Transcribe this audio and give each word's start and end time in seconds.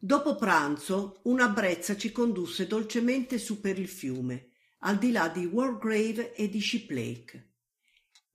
Dopo 0.00 0.36
pranzo, 0.36 1.18
una 1.24 1.48
brezza 1.48 1.96
ci 1.96 2.12
condusse 2.12 2.68
dolcemente 2.68 3.36
su 3.36 3.60
per 3.60 3.80
il 3.80 3.88
fiume, 3.88 4.50
al 4.80 4.96
di 4.96 5.10
là 5.10 5.26
di 5.28 5.44
Wargrave 5.44 6.34
e 6.34 6.48
di 6.48 6.60
Shiplake. 6.60 7.54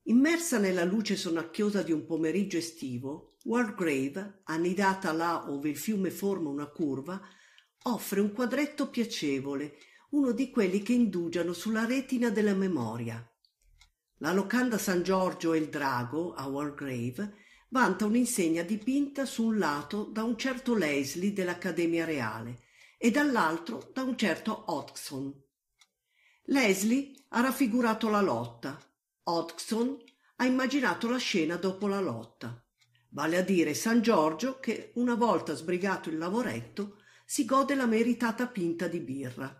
Immersa 0.02 0.58
nella 0.58 0.84
luce 0.84 1.16
sonnacchiosa 1.16 1.82
di 1.82 1.90
un 1.90 2.04
pomeriggio 2.04 2.58
estivo, 2.58 3.38
Wargrave, 3.44 4.42
annidata 4.44 5.10
là 5.12 5.50
ove 5.50 5.70
il 5.70 5.78
fiume 5.78 6.10
forma 6.10 6.50
una 6.50 6.66
curva, 6.66 7.18
offre 7.84 8.20
un 8.20 8.32
quadretto 8.32 8.90
piacevole, 8.90 9.78
uno 10.10 10.32
di 10.32 10.50
quelli 10.50 10.82
che 10.82 10.92
indugiano 10.92 11.54
sulla 11.54 11.86
retina 11.86 12.28
della 12.28 12.54
memoria. 12.54 13.26
La 14.18 14.34
locanda 14.34 14.76
San 14.76 15.02
Giorgio 15.02 15.54
e 15.54 15.58
il 15.58 15.70
Drago, 15.70 16.34
a 16.34 16.46
Wargrave, 16.46 17.36
vanta 17.74 18.06
un'insegna 18.06 18.62
dipinta 18.62 19.26
su 19.26 19.46
un 19.46 19.58
lato 19.58 20.04
da 20.04 20.22
un 20.22 20.38
certo 20.38 20.76
Leslie 20.76 21.32
dell'Accademia 21.32 22.04
Reale 22.04 22.60
e 22.96 23.10
dall'altro 23.10 23.90
da 23.92 24.04
un 24.04 24.16
certo 24.16 24.66
Hodgson. 24.68 25.34
Leslie 26.44 27.10
ha 27.30 27.40
raffigurato 27.40 28.08
la 28.08 28.20
lotta, 28.20 28.78
Hodgson 29.24 30.00
ha 30.36 30.44
immaginato 30.44 31.08
la 31.08 31.18
scena 31.18 31.56
dopo 31.56 31.88
la 31.88 31.98
lotta. 31.98 32.64
Vale 33.08 33.38
a 33.38 33.42
dire 33.42 33.74
San 33.74 34.02
Giorgio 34.02 34.60
che, 34.60 34.92
una 34.94 35.16
volta 35.16 35.54
sbrigato 35.54 36.08
il 36.10 36.18
lavoretto, 36.18 36.98
si 37.24 37.44
gode 37.44 37.74
la 37.74 37.86
meritata 37.86 38.46
pinta 38.46 38.86
di 38.86 39.00
birra. 39.00 39.52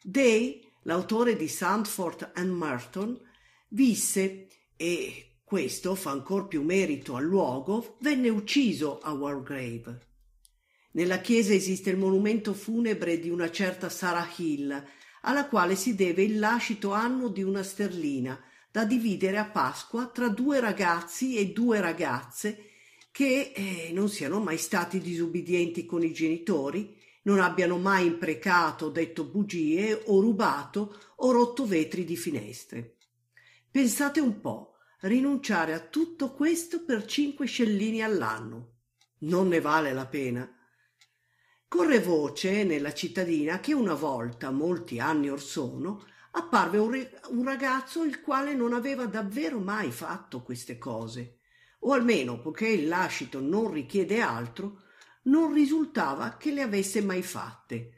Day, 0.00 0.64
l'autore 0.82 1.34
di 1.34 1.48
Sandford 1.48 2.30
and 2.34 2.52
Merton, 2.52 3.20
visse 3.70 4.46
e 4.76 5.33
questo 5.44 5.94
fa 5.94 6.10
ancor 6.10 6.48
più 6.48 6.62
merito 6.62 7.16
al 7.16 7.24
luogo, 7.24 7.96
venne 8.00 8.30
ucciso 8.30 8.98
a 8.98 9.12
Wargrave. 9.12 10.00
Nella 10.92 11.18
chiesa 11.18 11.52
esiste 11.52 11.90
il 11.90 11.98
monumento 11.98 12.54
funebre 12.54 13.18
di 13.20 13.28
una 13.28 13.50
certa 13.50 13.88
Sarah 13.88 14.28
Hill, 14.36 14.84
alla 15.22 15.46
quale 15.46 15.76
si 15.76 15.94
deve 15.94 16.22
il 16.22 16.38
lascito 16.38 16.92
anno 16.92 17.28
di 17.28 17.42
una 17.42 17.62
sterlina, 17.62 18.40
da 18.70 18.84
dividere 18.84 19.38
a 19.38 19.44
Pasqua 19.44 20.06
tra 20.06 20.28
due 20.28 20.60
ragazzi 20.60 21.36
e 21.36 21.52
due 21.52 21.80
ragazze 21.80 22.70
che 23.10 23.52
eh, 23.54 23.90
non 23.92 24.08
siano 24.08 24.40
mai 24.40 24.58
stati 24.58 24.98
disubbidienti 24.98 25.86
con 25.86 26.02
i 26.02 26.12
genitori, 26.12 26.96
non 27.22 27.38
abbiano 27.38 27.78
mai 27.78 28.06
imprecato, 28.06 28.88
detto 28.88 29.24
bugie 29.24 30.02
o 30.06 30.20
rubato 30.20 30.96
o 31.16 31.30
rotto 31.30 31.64
vetri 31.66 32.04
di 32.04 32.16
finestre. 32.16 32.96
Pensate 33.70 34.20
un 34.20 34.40
po', 34.40 34.73
rinunciare 35.04 35.74
a 35.74 35.80
tutto 35.80 36.32
questo 36.32 36.84
per 36.84 37.04
cinque 37.04 37.46
scellini 37.46 38.02
all'anno. 38.02 38.76
Non 39.20 39.48
ne 39.48 39.60
vale 39.60 39.92
la 39.92 40.06
pena. 40.06 40.50
Corre 41.68 42.00
voce 42.00 42.64
nella 42.64 42.94
cittadina 42.94 43.60
che 43.60 43.74
una 43.74 43.94
volta, 43.94 44.50
molti 44.50 45.00
anni 45.00 45.28
or 45.28 45.40
sono, 45.40 46.04
apparve 46.32 46.78
un, 46.78 47.08
un 47.30 47.44
ragazzo 47.44 48.02
il 48.02 48.20
quale 48.20 48.54
non 48.54 48.72
aveva 48.72 49.06
davvero 49.06 49.58
mai 49.58 49.90
fatto 49.90 50.42
queste 50.42 50.78
cose, 50.78 51.38
o 51.80 51.92
almeno, 51.92 52.40
poiché 52.40 52.68
il 52.68 52.88
lascito 52.88 53.40
non 53.40 53.70
richiede 53.70 54.20
altro, 54.20 54.82
non 55.24 55.52
risultava 55.52 56.36
che 56.36 56.50
le 56.52 56.62
avesse 56.62 57.02
mai 57.02 57.22
fatte. 57.22 57.92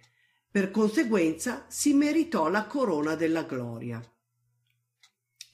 Per 0.50 0.70
conseguenza 0.70 1.66
si 1.68 1.92
meritò 1.92 2.48
la 2.48 2.66
corona 2.66 3.14
della 3.14 3.42
gloria 3.42 4.00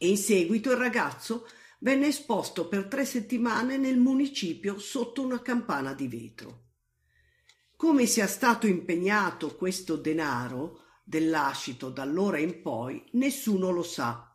in 0.09 0.17
seguito 0.17 0.71
il 0.71 0.77
ragazzo 0.77 1.47
venne 1.81 2.09
esposto 2.09 2.69
per 2.69 2.87
tre 2.87 3.05
settimane 3.05 3.77
nel 3.77 3.99
municipio 3.99 4.79
sotto 4.79 5.23
una 5.23 5.43
campana 5.43 5.95
di 5.95 6.09
vetro. 6.09 6.61
Come 7.77 8.07
sia 8.07 8.27
stato 8.27 8.67
impegnato 8.67 9.57
questo 9.57 9.97
denaro 9.97 10.81
dell'ascito 11.03 11.91
da 11.91 12.03
allora 12.03 12.39
in 12.39 12.63
poi, 12.63 13.05
nessuno 13.13 13.71
lo 13.71 13.83
sa. 13.83 14.33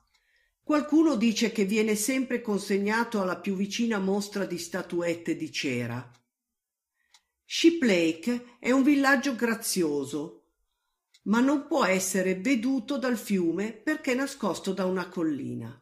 Qualcuno 0.61 1.15
dice 1.15 1.53
che 1.53 1.63
viene 1.63 1.95
sempre 1.95 2.41
consegnato 2.41 3.21
alla 3.21 3.39
più 3.39 3.55
vicina 3.55 3.99
mostra 3.99 4.43
di 4.43 4.57
statuette 4.57 5.37
di 5.37 5.49
cera. 5.49 6.11
Shiplake 7.45 8.57
è 8.59 8.71
un 8.71 8.83
villaggio 8.83 9.33
grazioso, 9.33 10.36
ma 11.27 11.39
non 11.39 11.67
può 11.67 11.85
essere 11.85 12.35
veduto 12.35 12.97
dal 12.97 13.17
fiume 13.17 13.73
perché 13.73 14.13
nascosto 14.13 14.73
da 14.73 14.85
una 14.85 15.09
collina. 15.09 15.79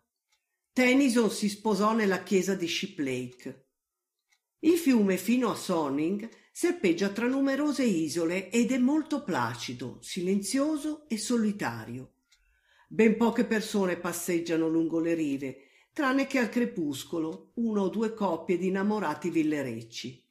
Tennyson 0.73 1.31
si 1.31 1.50
sposò 1.50 1.94
nella 1.94 2.23
chiesa 2.23 2.56
di 2.56 2.67
Shiplake. 2.67 3.67
Il 4.59 4.78
fiume 4.78 5.17
fino 5.17 5.51
a 5.51 5.56
Sonning 5.56 6.28
serpeggia 6.51 7.09
tra 7.09 7.28
numerose 7.28 7.83
isole 7.83 8.50
ed 8.50 8.72
è 8.72 8.78
molto 8.78 9.23
placido, 9.23 10.00
silenzioso 10.01 11.07
e 11.07 11.17
solitario. 11.17 12.13
Ben 12.88 13.16
poche 13.16 13.45
persone 13.45 13.97
passeggiano 13.97 14.67
lungo 14.67 15.00
le 15.00 15.13
rive, 15.13 15.57
tranne 15.94 16.27
che 16.27 16.39
al 16.39 16.50
crepuscolo 16.50 17.51
una 17.56 17.81
o 17.81 17.89
due 17.89 18.13
coppie 18.13 18.57
di 18.57 18.67
innamorati 18.67 19.29
villerecci. 19.29 20.27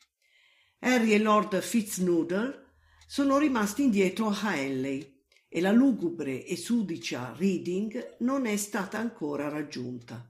Harry 0.80 1.12
e 1.12 1.18
Lord 1.18 1.60
Fitznoodle 1.60 2.63
sono 3.06 3.38
rimasti 3.38 3.82
indietro 3.82 4.28
a 4.28 4.56
Henley 4.56 5.22
e 5.48 5.60
la 5.60 5.72
lugubre 5.72 6.44
e 6.44 6.56
sudicia 6.56 7.34
Reading 7.36 8.16
non 8.20 8.46
è 8.46 8.56
stata 8.56 8.98
ancora 8.98 9.48
raggiunta. 9.48 10.28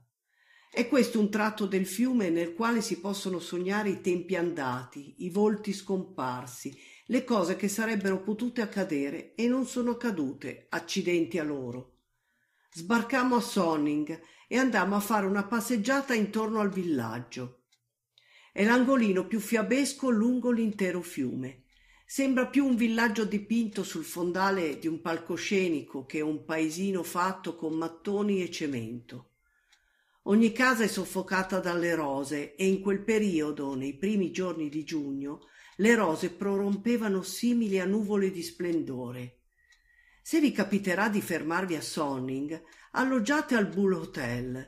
È 0.69 0.87
questo 0.89 1.19
un 1.19 1.31
tratto 1.31 1.65
del 1.65 1.85
fiume 1.85 2.29
nel 2.29 2.53
quale 2.53 2.81
si 2.81 2.99
possono 2.99 3.39
sognare 3.39 3.89
i 3.89 4.01
tempi 4.01 4.35
andati, 4.35 5.15
i 5.19 5.29
volti 5.29 5.71
scomparsi, 5.71 6.77
le 7.05 7.23
cose 7.23 7.55
che 7.55 7.69
sarebbero 7.69 8.21
potute 8.21 8.61
accadere 8.61 9.35
e 9.35 9.47
non 9.47 9.65
sono 9.65 9.91
accadute, 9.91 10.67
accidenti 10.69 11.39
a 11.39 11.43
loro. 11.43 12.01
Sbarcammo 12.73 13.37
a 13.37 13.41
Sonning 13.41 14.21
e 14.49 14.57
andammo 14.57 14.97
a 14.97 14.99
fare 14.99 15.25
una 15.25 15.45
passeggiata 15.45 16.13
intorno 16.13 16.59
al 16.59 16.71
villaggio. 16.71 17.63
È 18.51 18.65
l'angolino 18.65 19.25
più 19.25 19.39
fiabesco 19.39 20.09
lungo 20.09 20.51
l'intero 20.51 21.01
fiume 21.01 21.64
Sembra 22.07 22.45
più 22.47 22.67
un 22.67 22.75
villaggio 22.75 23.25
dipinto 23.25 23.83
sul 23.83 24.03
fondale 24.03 24.77
di 24.77 24.87
un 24.87 25.01
palcoscenico 25.01 26.05
che 26.05 26.21
un 26.21 26.45
paesino 26.45 27.01
fatto 27.01 27.55
con 27.55 27.73
mattoni 27.73 28.43
e 28.43 28.51
cemento. 28.51 29.31
Ogni 30.27 30.51
casa 30.51 30.83
è 30.83 30.87
soffocata 30.87 31.59
dalle 31.59 31.95
rose 31.95 32.55
e 32.55 32.67
in 32.67 32.79
quel 32.81 33.03
periodo, 33.03 33.73
nei 33.75 33.95
primi 33.95 34.31
giorni 34.31 34.69
di 34.69 34.83
giugno, 34.83 35.47
le 35.77 35.95
rose 35.95 36.29
prorompevano 36.29 37.23
simili 37.23 37.79
a 37.79 37.85
nuvole 37.85 38.29
di 38.29 38.43
splendore. 38.43 39.39
Se 40.21 40.39
vi 40.39 40.51
capiterà 40.51 41.09
di 41.09 41.21
fermarvi 41.21 41.75
a 41.75 41.81
Sonning, 41.81 42.61
alloggiate 42.91 43.55
al 43.55 43.67
Bull 43.67 43.93
Hotel. 43.93 44.67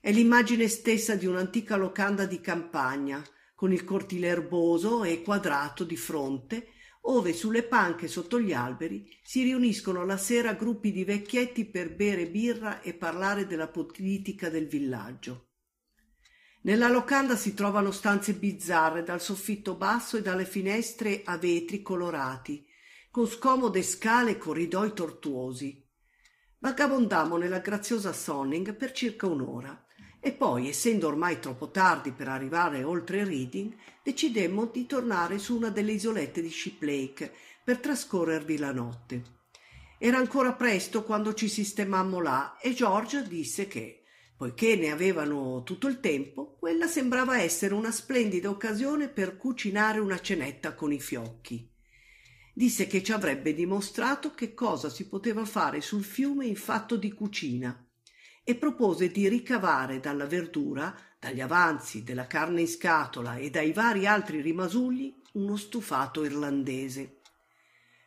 È 0.00 0.12
l'immagine 0.12 0.68
stessa 0.68 1.14
di 1.14 1.26
un'antica 1.26 1.76
locanda 1.76 2.26
di 2.26 2.40
campagna, 2.40 3.24
con 3.58 3.72
il 3.72 3.82
cortile 3.82 4.28
erboso 4.28 5.02
e 5.02 5.20
quadrato 5.20 5.82
di 5.82 5.96
fronte, 5.96 6.74
ove 7.06 7.32
sulle 7.32 7.64
panche 7.64 8.06
sotto 8.06 8.38
gli 8.38 8.52
alberi 8.52 9.10
si 9.20 9.42
riuniscono 9.42 10.04
la 10.04 10.16
sera 10.16 10.52
gruppi 10.52 10.92
di 10.92 11.02
vecchietti 11.02 11.64
per 11.64 11.92
bere 11.92 12.28
birra 12.28 12.80
e 12.82 12.94
parlare 12.94 13.48
della 13.48 13.66
politica 13.66 14.48
del 14.48 14.68
villaggio. 14.68 15.48
Nella 16.60 16.88
locanda 16.88 17.34
si 17.34 17.52
trovano 17.52 17.90
stanze 17.90 18.34
bizzarre 18.34 19.02
dal 19.02 19.20
soffitto 19.20 19.74
basso 19.74 20.16
e 20.16 20.22
dalle 20.22 20.44
finestre 20.44 21.22
a 21.24 21.36
vetri 21.36 21.82
colorati, 21.82 22.64
con 23.10 23.26
scomode 23.26 23.82
scale 23.82 24.30
e 24.30 24.38
corridoi 24.38 24.92
tortuosi. 24.92 25.84
Vagabondammo 26.60 27.36
nella 27.36 27.58
graziosa 27.58 28.12
Sonning 28.12 28.72
per 28.76 28.92
circa 28.92 29.26
un'ora 29.26 29.84
e 30.20 30.32
poi, 30.32 30.68
essendo 30.68 31.06
ormai 31.06 31.38
troppo 31.38 31.70
tardi 31.70 32.10
per 32.10 32.28
arrivare 32.28 32.82
oltre 32.82 33.24
Reading, 33.24 33.72
decidemmo 34.02 34.66
di 34.66 34.86
tornare 34.86 35.38
su 35.38 35.56
una 35.56 35.70
delle 35.70 35.92
isolette 35.92 36.42
di 36.42 36.50
Shiplake 36.50 37.32
per 37.62 37.78
trascorrervi 37.78 38.58
la 38.58 38.72
notte. 38.72 39.22
Era 39.96 40.18
ancora 40.18 40.54
presto 40.54 41.04
quando 41.04 41.34
ci 41.34 41.48
sistemammo 41.48 42.20
là 42.20 42.58
e 42.60 42.72
George 42.74 43.26
disse 43.28 43.68
che, 43.68 44.02
Poiché 44.36 44.76
ne 44.76 44.92
avevano 44.92 45.64
tutto 45.64 45.88
il 45.88 45.98
tempo, 45.98 46.56
quella 46.58 46.86
sembrava 46.86 47.40
essere 47.40 47.74
una 47.74 47.90
splendida 47.90 48.48
occasione 48.48 49.08
per 49.08 49.36
cucinare 49.36 49.98
una 49.98 50.20
cenetta 50.20 50.74
con 50.74 50.92
i 50.92 51.00
fiocchi. 51.00 51.68
Disse 52.54 52.86
che 52.86 53.02
ci 53.02 53.10
avrebbe 53.10 53.52
dimostrato 53.52 54.34
che 54.34 54.54
cosa 54.54 54.90
si 54.90 55.08
poteva 55.08 55.44
fare 55.44 55.80
sul 55.80 56.04
fiume 56.04 56.46
in 56.46 56.54
fatto 56.56 56.96
di 56.96 57.12
cucina 57.12 57.87
e 58.48 58.54
propose 58.54 59.10
di 59.10 59.28
ricavare 59.28 60.00
dalla 60.00 60.24
verdura, 60.24 60.96
dagli 61.18 61.42
avanzi, 61.42 62.02
della 62.02 62.26
carne 62.26 62.62
in 62.62 62.68
scatola 62.68 63.36
e 63.36 63.50
dai 63.50 63.72
vari 63.72 64.06
altri 64.06 64.40
rimasugli 64.40 65.20
uno 65.32 65.56
stufato 65.56 66.24
irlandese. 66.24 67.18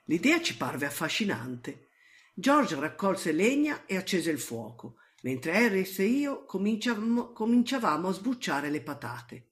L'idea 0.06 0.42
ci 0.42 0.58
parve 0.58 0.88
affascinante. 0.88 1.90
George 2.34 2.74
raccolse 2.80 3.32
legna 3.32 3.86
e 3.86 3.98
accese 3.98 4.32
il 4.32 4.40
fuoco 4.40 4.96
mentre 5.22 5.56
Harris 5.56 6.00
e 6.00 6.06
io 6.06 6.46
cominciavamo, 6.46 7.32
cominciavamo 7.34 8.08
a 8.08 8.12
sbucciare 8.12 8.72
le 8.72 8.82
patate. 8.82 9.50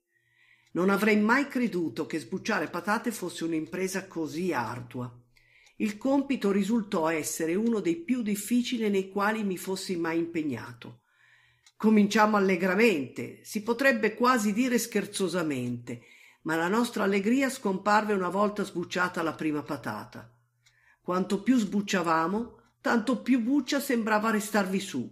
Non 0.71 0.89
avrei 0.89 1.17
mai 1.17 1.47
creduto 1.47 2.07
che 2.07 2.17
sbucciare 2.17 2.67
patate 2.67 3.11
fosse 3.11 3.43
un'impresa 3.43 4.07
così 4.07 4.53
ardua. 4.53 5.11
Il 5.81 5.97
compito 5.97 6.51
risultò 6.51 7.09
essere 7.09 7.55
uno 7.55 7.79
dei 7.79 7.95
più 7.95 8.21
difficili 8.21 8.89
nei 8.89 9.09
quali 9.09 9.43
mi 9.45 9.57
fossi 9.57 9.95
mai 9.95 10.17
impegnato. 10.17 11.03
Cominciamo 11.77 12.35
allegramente, 12.35 13.39
si 13.43 13.63
potrebbe 13.63 14.13
quasi 14.13 14.51
dire 14.51 14.77
scherzosamente, 14.77 16.01
ma 16.41 16.57
la 16.57 16.67
nostra 16.67 17.03
allegria 17.03 17.49
scomparve 17.49 18.11
una 18.11 18.27
volta 18.27 18.65
sbucciata 18.65 19.21
la 19.21 19.31
prima 19.31 19.63
patata. 19.63 20.29
Quanto 20.99 21.41
più 21.41 21.57
sbucciavamo, 21.57 22.61
tanto 22.81 23.21
più 23.21 23.39
buccia 23.39 23.79
sembrava 23.79 24.31
restarvi 24.31 24.81
su. 24.81 25.09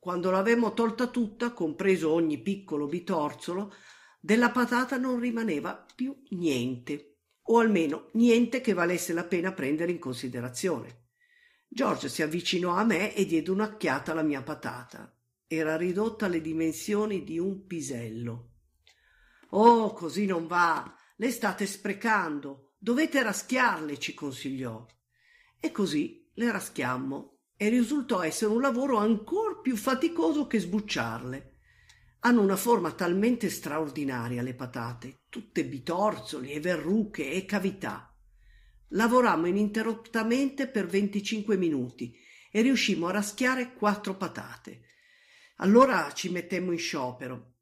Quando 0.00 0.32
l'avemmo 0.32 0.74
tolta 0.74 1.06
tutta, 1.06 1.52
compreso 1.52 2.10
ogni 2.10 2.42
piccolo 2.42 2.88
bitorzolo, 2.88 3.72
della 4.18 4.50
patata 4.50 4.96
non 4.96 5.20
rimaneva 5.20 5.86
più 5.94 6.12
niente, 6.30 7.11
o 7.44 7.58
almeno 7.58 8.08
niente 8.12 8.60
che 8.60 8.72
valesse 8.72 9.12
la 9.12 9.24
pena 9.24 9.52
prendere 9.52 9.90
in 9.90 9.98
considerazione. 9.98 11.00
George 11.68 12.08
si 12.08 12.22
avvicinò 12.22 12.74
a 12.74 12.84
me 12.84 13.14
e 13.14 13.24
diede 13.24 13.50
un'occhiata 13.50 14.12
alla 14.12 14.22
mia 14.22 14.42
patata. 14.42 15.16
Era 15.46 15.76
ridotta 15.76 16.26
alle 16.26 16.40
dimensioni 16.40 17.24
di 17.24 17.38
un 17.38 17.66
pisello. 17.66 18.50
Oh, 19.50 19.92
così 19.92 20.26
non 20.26 20.46
va. 20.46 20.94
Le 21.16 21.30
state 21.30 21.66
sprecando. 21.66 22.74
Dovete 22.78 23.22
raschiarle, 23.22 23.98
ci 23.98 24.14
consigliò. 24.14 24.86
E 25.58 25.70
così 25.70 26.30
le 26.34 26.50
raschiammo 26.50 27.38
e 27.56 27.68
risultò 27.68 28.22
essere 28.22 28.50
un 28.50 28.60
lavoro 28.60 28.96
ancor 28.96 29.60
più 29.60 29.76
faticoso 29.76 30.46
che 30.46 30.58
sbucciarle. 30.58 31.51
Hanno 32.24 32.40
una 32.40 32.56
forma 32.56 32.92
talmente 32.92 33.50
straordinaria 33.50 34.42
le 34.42 34.54
patate, 34.54 35.22
tutte 35.28 35.64
bitorzoli 35.64 36.52
e 36.52 36.60
verruche 36.60 37.32
e 37.32 37.44
cavità. 37.44 38.16
Lavorammo 38.90 39.46
ininterrottamente 39.46 40.68
per 40.68 40.86
25 40.86 41.56
minuti 41.56 42.16
e 42.52 42.60
riuscimmo 42.60 43.08
a 43.08 43.12
raschiare 43.12 43.72
quattro 43.72 44.16
patate. 44.16 44.82
Allora 45.56 46.12
ci 46.12 46.30
mettemmo 46.30 46.70
in 46.70 46.78
sciopero, 46.78 47.54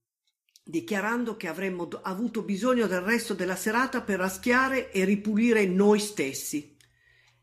dichiarando 0.63 1.37
che 1.37 1.49
avremmo 1.49 1.89
avuto 2.03 2.43
bisogno 2.43 2.87
del 2.87 3.01
resto 3.01 3.33
della 3.33 3.57
serata 3.57 4.03
per 4.03 4.19
raschiare 4.19 4.93
e 4.93 5.05
ripulire 5.07 5.65
noi 5.65 6.01
stessi. 6.01 6.77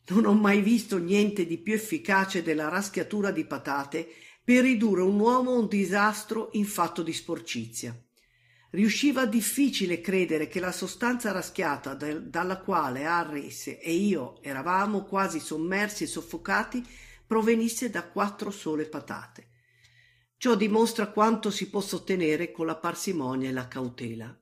Non 0.09 0.25
ho 0.25 0.33
mai 0.33 0.61
visto 0.61 0.99
niente 0.99 1.47
di 1.47 1.57
più 1.57 1.73
efficace 1.73 2.43
della 2.43 2.69
raschiatura 2.69 3.31
di 3.31 3.43
patate 3.43 4.07
per 4.47 4.63
ridurre 4.63 5.01
un 5.01 5.19
uomo 5.19 5.51
a 5.51 5.57
un 5.57 5.67
disastro 5.67 6.51
in 6.53 6.63
fatto 6.63 7.03
di 7.03 7.11
sporcizia. 7.11 7.93
Riusciva 8.69 9.25
difficile 9.25 9.99
credere 9.99 10.47
che 10.47 10.61
la 10.61 10.71
sostanza 10.71 11.33
raschiata 11.33 11.95
de- 11.95 12.29
dalla 12.29 12.61
quale 12.61 13.03
Harris 13.03 13.67
e 13.67 13.91
io 13.91 14.41
eravamo 14.41 15.03
quasi 15.03 15.41
sommersi 15.41 16.05
e 16.05 16.07
soffocati 16.07 16.81
provenisse 17.27 17.89
da 17.89 18.07
quattro 18.07 18.49
sole 18.49 18.85
patate. 18.85 19.49
Ciò 20.37 20.55
dimostra 20.55 21.07
quanto 21.07 21.51
si 21.51 21.69
possa 21.69 21.97
ottenere 21.97 22.53
con 22.53 22.67
la 22.67 22.77
parsimonia 22.77 23.49
e 23.49 23.51
la 23.51 23.67
cautela. 23.67 24.33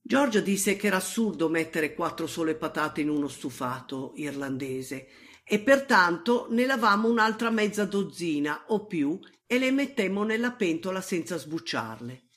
Giorgio 0.00 0.40
disse 0.40 0.74
che 0.76 0.86
era 0.86 0.96
assurdo 0.96 1.50
mettere 1.50 1.92
quattro 1.92 2.26
sole 2.26 2.54
patate 2.54 3.02
in 3.02 3.10
uno 3.10 3.28
stufato 3.28 4.14
irlandese 4.16 5.25
e 5.48 5.60
pertanto 5.60 6.48
ne 6.50 6.66
lavammo 6.66 7.08
un'altra 7.08 7.50
mezza 7.50 7.84
dozzina 7.84 8.64
o 8.68 8.84
più 8.86 9.16
e 9.46 9.58
le 9.60 9.70
mettemmo 9.70 10.24
nella 10.24 10.50
pentola 10.50 11.00
senza 11.00 11.36
sbucciarle. 11.36 12.30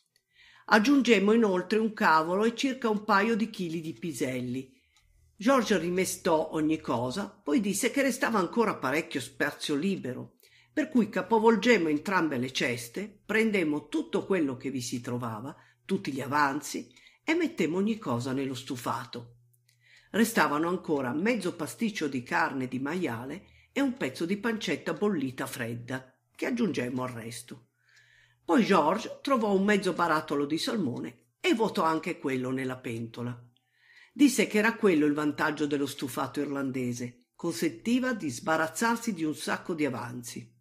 Aggiungemmo 0.65 1.31
inoltre 1.31 1.79
un 1.79 1.91
cavolo 1.93 2.43
e 2.43 2.55
circa 2.55 2.87
un 2.87 3.03
paio 3.03 3.35
di 3.35 3.49
chili 3.49 3.81
di 3.81 3.93
piselli. 3.93 4.71
Giorgio 5.35 5.79
rimestò 5.79 6.49
ogni 6.51 6.79
cosa, 6.79 7.27
poi 7.29 7.59
disse 7.61 7.89
che 7.89 8.03
restava 8.03 8.37
ancora 8.37 8.75
parecchio 8.75 9.19
spazio 9.19 9.73
libero, 9.73 10.35
per 10.71 10.89
cui 10.89 11.09
capovolgemmo 11.09 11.87
entrambe 11.87 12.37
le 12.37 12.51
ceste, 12.51 13.21
prendemmo 13.25 13.87
tutto 13.87 14.23
quello 14.23 14.55
che 14.55 14.69
vi 14.69 14.81
si 14.81 15.01
trovava, 15.01 15.55
tutti 15.83 16.11
gli 16.11 16.21
avanzi, 16.21 16.93
e 17.23 17.33
mettemmo 17.33 17.77
ogni 17.77 17.97
cosa 17.97 18.33
nello 18.33 18.53
stufato. 18.53 19.38
Restavano 20.11 20.67
ancora 20.67 21.13
mezzo 21.13 21.55
pasticcio 21.55 22.07
di 22.07 22.23
carne 22.23 22.67
di 22.67 22.79
maiale 22.79 23.45
e 23.71 23.81
un 23.81 23.95
pezzo 23.95 24.25
di 24.25 24.37
pancetta 24.37 24.93
bollita 24.93 25.45
fredda, 25.45 26.13
che 26.35 26.47
aggiungemmo 26.47 27.03
al 27.03 27.09
resto. 27.09 27.67
Poi 28.43 28.63
George 28.63 29.19
trovò 29.21 29.53
un 29.53 29.63
mezzo 29.63 29.93
barattolo 29.93 30.45
di 30.45 30.57
salmone 30.57 31.33
e 31.39 31.53
vuotò 31.53 31.83
anche 31.83 32.17
quello 32.17 32.49
nella 32.49 32.77
pentola. 32.77 33.39
Disse 34.11 34.47
che 34.47 34.57
era 34.57 34.75
quello 34.75 35.05
il 35.05 35.13
vantaggio 35.13 35.67
dello 35.67 35.85
stufato 35.85 36.39
irlandese, 36.39 37.27
consentiva 37.35 38.13
di 38.13 38.29
sbarazzarsi 38.29 39.13
di 39.13 39.23
un 39.23 39.35
sacco 39.35 39.73
di 39.73 39.85
avanzi. 39.85 40.51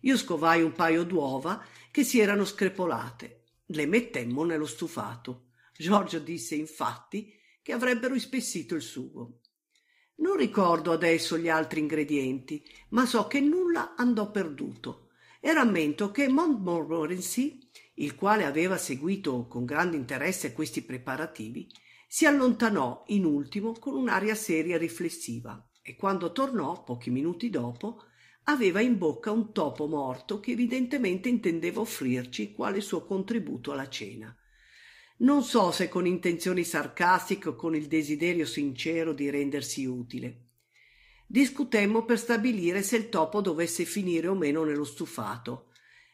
Io 0.00 0.16
scovai 0.16 0.62
un 0.62 0.72
paio 0.72 1.04
d'uova 1.04 1.62
che 1.90 2.02
si 2.04 2.18
erano 2.18 2.44
screpolate, 2.44 3.44
le 3.66 3.86
mettemmo 3.86 4.44
nello 4.44 4.66
stufato. 4.66 5.50
Giorgio 5.76 6.18
disse 6.18 6.54
infatti 6.54 7.37
che 7.68 7.74
avrebbero 7.74 8.14
ispessito 8.14 8.74
il 8.74 8.80
sugo. 8.80 9.40
Non 10.20 10.36
ricordo 10.36 10.90
adesso 10.90 11.36
gli 11.36 11.50
altri 11.50 11.80
ingredienti, 11.80 12.64
ma 12.92 13.04
so 13.04 13.26
che 13.26 13.40
nulla 13.40 13.94
andò 13.94 14.30
perduto 14.30 15.10
e 15.38 15.52
rammento 15.52 16.10
che 16.10 16.28
Montmorency, 16.28 17.58
il 17.96 18.14
quale 18.14 18.46
aveva 18.46 18.78
seguito 18.78 19.46
con 19.48 19.66
grande 19.66 19.98
interesse 19.98 20.54
questi 20.54 20.80
preparativi, 20.80 21.68
si 22.08 22.24
allontanò 22.24 23.04
in 23.08 23.26
ultimo 23.26 23.72
con 23.72 23.96
un'aria 23.96 24.34
seria 24.34 24.76
e 24.76 24.78
riflessiva 24.78 25.62
e 25.82 25.94
quando 25.94 26.32
tornò, 26.32 26.82
pochi 26.84 27.10
minuti 27.10 27.50
dopo, 27.50 28.04
aveva 28.44 28.80
in 28.80 28.96
bocca 28.96 29.30
un 29.30 29.52
topo 29.52 29.86
morto 29.86 30.40
che 30.40 30.52
evidentemente 30.52 31.28
intendeva 31.28 31.82
offrirci 31.82 32.52
quale 32.54 32.80
suo 32.80 33.04
contributo 33.04 33.72
alla 33.72 33.90
cena 33.90 34.34
non 35.18 35.42
so 35.42 35.72
se 35.72 35.88
con 35.88 36.06
intenzioni 36.06 36.62
sarcastiche 36.62 37.48
o 37.48 37.56
con 37.56 37.74
il 37.74 37.86
desiderio 37.86 38.46
sincero 38.46 39.12
di 39.12 39.30
rendersi 39.30 39.84
utile. 39.84 40.44
Discutemmo 41.26 42.04
per 42.04 42.18
stabilire 42.18 42.82
se 42.82 42.96
il 42.96 43.08
topo 43.08 43.40
dovesse 43.40 43.84
finire 43.84 44.28
o 44.28 44.34
meno 44.34 44.64
nello 44.64 44.84
stufato. 44.84 45.72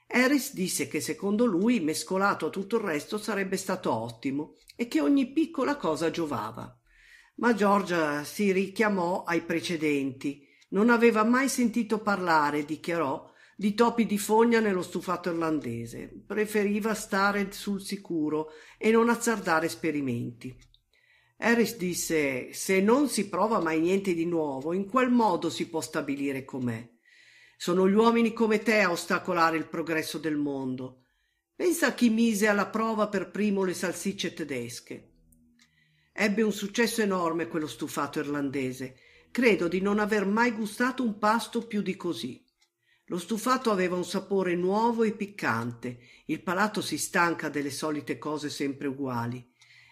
Harris 0.08 0.54
disse 0.54 0.88
che 0.88 1.00
secondo 1.00 1.44
lui, 1.44 1.80
mescolato 1.80 2.46
a 2.46 2.50
tutto 2.50 2.76
il 2.76 2.82
resto, 2.82 3.18
sarebbe 3.18 3.56
stato 3.56 3.92
ottimo 3.92 4.56
e 4.74 4.88
che 4.88 5.00
ogni 5.00 5.32
piccola 5.32 5.76
cosa 5.76 6.10
giovava. 6.10 6.76
Ma 7.36 7.54
Giorgia 7.54 8.24
si 8.24 8.52
richiamò 8.52 9.24
ai 9.24 9.42
precedenti. 9.42 10.46
Non 10.70 10.88
aveva 10.88 11.24
mai 11.24 11.48
sentito 11.48 11.98
parlare, 11.98 12.64
dichiarò, 12.64 13.32
di 13.56 13.74
topi 13.74 14.06
di 14.06 14.18
fogna 14.18 14.60
nello 14.60 14.82
stufato 14.82 15.30
irlandese. 15.30 16.10
Preferiva 16.26 16.94
stare 16.94 17.52
sul 17.52 17.80
sicuro 17.80 18.50
e 18.78 18.90
non 18.90 19.08
azzardare 19.08 19.66
esperimenti. 19.66 20.56
Harris 21.38 21.76
disse: 21.76 22.52
Se 22.52 22.80
non 22.80 23.08
si 23.08 23.28
prova 23.28 23.60
mai 23.60 23.80
niente 23.80 24.14
di 24.14 24.26
nuovo, 24.26 24.72
in 24.72 24.86
quel 24.86 25.10
modo 25.10 25.50
si 25.50 25.68
può 25.68 25.80
stabilire 25.80 26.44
com'è. 26.44 26.88
Sono 27.56 27.88
gli 27.88 27.94
uomini 27.94 28.32
come 28.32 28.60
te 28.60 28.80
a 28.80 28.90
ostacolare 28.90 29.56
il 29.56 29.68
progresso 29.68 30.18
del 30.18 30.36
mondo. 30.36 31.02
Pensa 31.54 31.88
a 31.88 31.94
chi 31.94 32.10
mise 32.10 32.48
alla 32.48 32.66
prova 32.66 33.08
per 33.08 33.30
primo 33.30 33.62
le 33.62 33.74
salsicce 33.74 34.34
tedesche. 34.34 35.10
Ebbe 36.12 36.42
un 36.42 36.52
successo 36.52 37.02
enorme 37.02 37.48
quello 37.48 37.66
stufato 37.66 38.18
irlandese. 38.18 38.96
Credo 39.30 39.66
di 39.66 39.80
non 39.80 39.98
aver 39.98 40.26
mai 40.26 40.52
gustato 40.52 41.02
un 41.02 41.18
pasto 41.18 41.66
più 41.66 41.82
di 41.82 41.96
così. 41.96 42.43
Lo 43.08 43.18
stufato 43.18 43.70
aveva 43.70 43.96
un 43.96 44.04
sapore 44.04 44.56
nuovo 44.56 45.02
e 45.02 45.12
piccante, 45.12 45.98
il 46.26 46.42
palato 46.42 46.80
si 46.80 46.96
stanca 46.96 47.50
delle 47.50 47.70
solite 47.70 48.16
cose 48.16 48.48
sempre 48.48 48.86
uguali. 48.86 49.46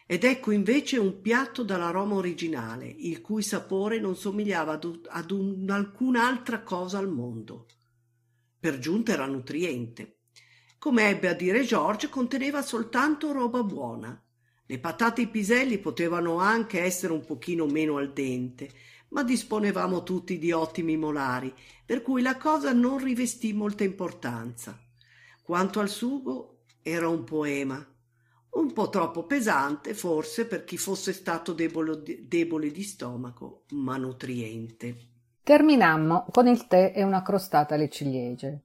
Ed 0.06 0.24
ecco 0.24 0.50
invece 0.50 0.98
un 0.98 1.20
piatto 1.20 1.62
dall'aroma 1.62 2.14
originale, 2.14 2.86
il 2.86 3.20
cui 3.20 3.42
sapore 3.42 4.00
non 4.00 4.16
somigliava 4.16 4.72
ad, 4.72 5.00
ad 5.08 5.30
un, 5.30 5.68
alcun'altra 5.68 6.62
cosa 6.62 6.98
al 6.98 7.10
mondo. 7.10 7.66
Per 8.58 8.78
giunta 8.78 9.12
era 9.12 9.26
nutriente. 9.26 10.20
Come 10.78 11.08
ebbe 11.08 11.28
a 11.28 11.34
dire 11.34 11.64
George, 11.64 12.08
conteneva 12.08 12.62
soltanto 12.62 13.30
roba 13.30 13.62
buona. 13.62 14.20
Le 14.64 14.78
patate 14.78 15.20
e 15.20 15.24
i 15.24 15.28
piselli 15.28 15.78
potevano 15.78 16.38
anche 16.38 16.80
essere 16.80 17.12
un 17.12 17.24
pochino 17.24 17.66
meno 17.66 17.98
al 17.98 18.12
dente, 18.12 18.70
ma 19.12 19.22
disponevamo 19.22 20.02
tutti 20.02 20.38
di 20.38 20.52
ottimi 20.52 20.96
molari, 20.96 21.52
per 21.84 22.02
cui 22.02 22.22
la 22.22 22.36
cosa 22.36 22.72
non 22.72 22.98
rivestì 22.98 23.52
molta 23.52 23.84
importanza. 23.84 24.78
Quanto 25.42 25.80
al 25.80 25.88
sugo, 25.88 26.64
era 26.82 27.08
un 27.08 27.24
poema, 27.24 27.86
un 28.52 28.72
po' 28.72 28.88
troppo 28.88 29.24
pesante 29.24 29.94
forse 29.94 30.46
per 30.46 30.64
chi 30.64 30.76
fosse 30.76 31.12
stato 31.12 31.52
debole, 31.52 32.02
debole 32.26 32.70
di 32.70 32.82
stomaco, 32.82 33.64
ma 33.70 33.96
nutriente. 33.96 34.96
Terminammo 35.42 36.26
con 36.30 36.46
il 36.46 36.66
tè 36.66 36.92
e 36.94 37.02
una 37.02 37.22
crostata 37.22 37.74
alle 37.74 37.88
ciliegie. 37.88 38.62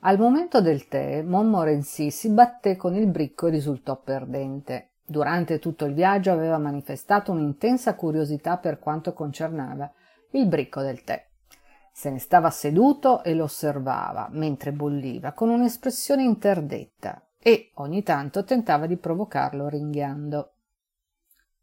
Al 0.00 0.18
momento 0.18 0.60
del 0.60 0.88
tè, 0.88 1.22
Montmorency 1.22 2.10
si 2.10 2.30
batté 2.30 2.76
con 2.76 2.94
il 2.94 3.06
bricco 3.06 3.46
e 3.46 3.50
risultò 3.50 4.00
perdente. 4.00 4.89
Durante 5.10 5.58
tutto 5.58 5.86
il 5.86 5.94
viaggio 5.94 6.30
aveva 6.30 6.56
manifestato 6.56 7.32
un'intensa 7.32 7.96
curiosità 7.96 8.58
per 8.58 8.78
quanto 8.78 9.12
concerneva 9.12 9.90
il 10.30 10.46
bricco 10.46 10.82
del 10.82 11.02
tè. 11.02 11.26
Se 11.92 12.10
ne 12.10 12.20
stava 12.20 12.48
seduto 12.50 13.24
e 13.24 13.34
lo 13.34 13.42
osservava 13.42 14.28
mentre 14.30 14.70
bolliva 14.70 15.32
con 15.32 15.48
un'espressione 15.48 16.22
interdetta 16.22 17.26
e 17.40 17.72
ogni 17.74 18.04
tanto 18.04 18.44
tentava 18.44 18.86
di 18.86 18.96
provocarlo 18.96 19.66
ringhiando. 19.66 20.52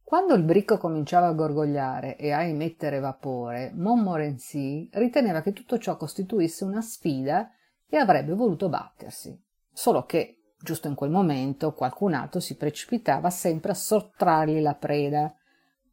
Quando 0.04 0.34
il 0.34 0.44
bricco 0.44 0.78
cominciava 0.78 1.28
a 1.28 1.34
gorgogliare 1.34 2.18
e 2.18 2.32
a 2.32 2.44
emettere 2.44 3.00
vapore, 3.00 3.72
Montmorency 3.74 4.90
riteneva 4.92 5.42
che 5.42 5.54
tutto 5.54 5.78
ciò 5.78 5.96
costituisse 5.96 6.66
una 6.66 6.82
sfida 6.82 7.50
e 7.88 7.96
avrebbe 7.96 8.34
voluto 8.34 8.68
battersi. 8.68 9.42
Solo 9.72 10.04
che, 10.04 10.37
giusto 10.58 10.88
in 10.88 10.96
quel 10.96 11.10
momento, 11.10 11.74
qualcun 11.74 12.14
altro 12.14 12.40
si 12.40 12.56
precipitava 12.56 13.30
sempre 13.30 13.72
a 13.72 13.76
sottrargli 13.76 14.62
la 14.62 14.76
preda, 14.76 15.34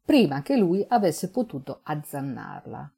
prima 0.03 0.41
che 0.41 0.57
lui 0.57 0.85
avesse 0.87 1.29
potuto 1.29 1.81
azzannarla. 1.83 2.93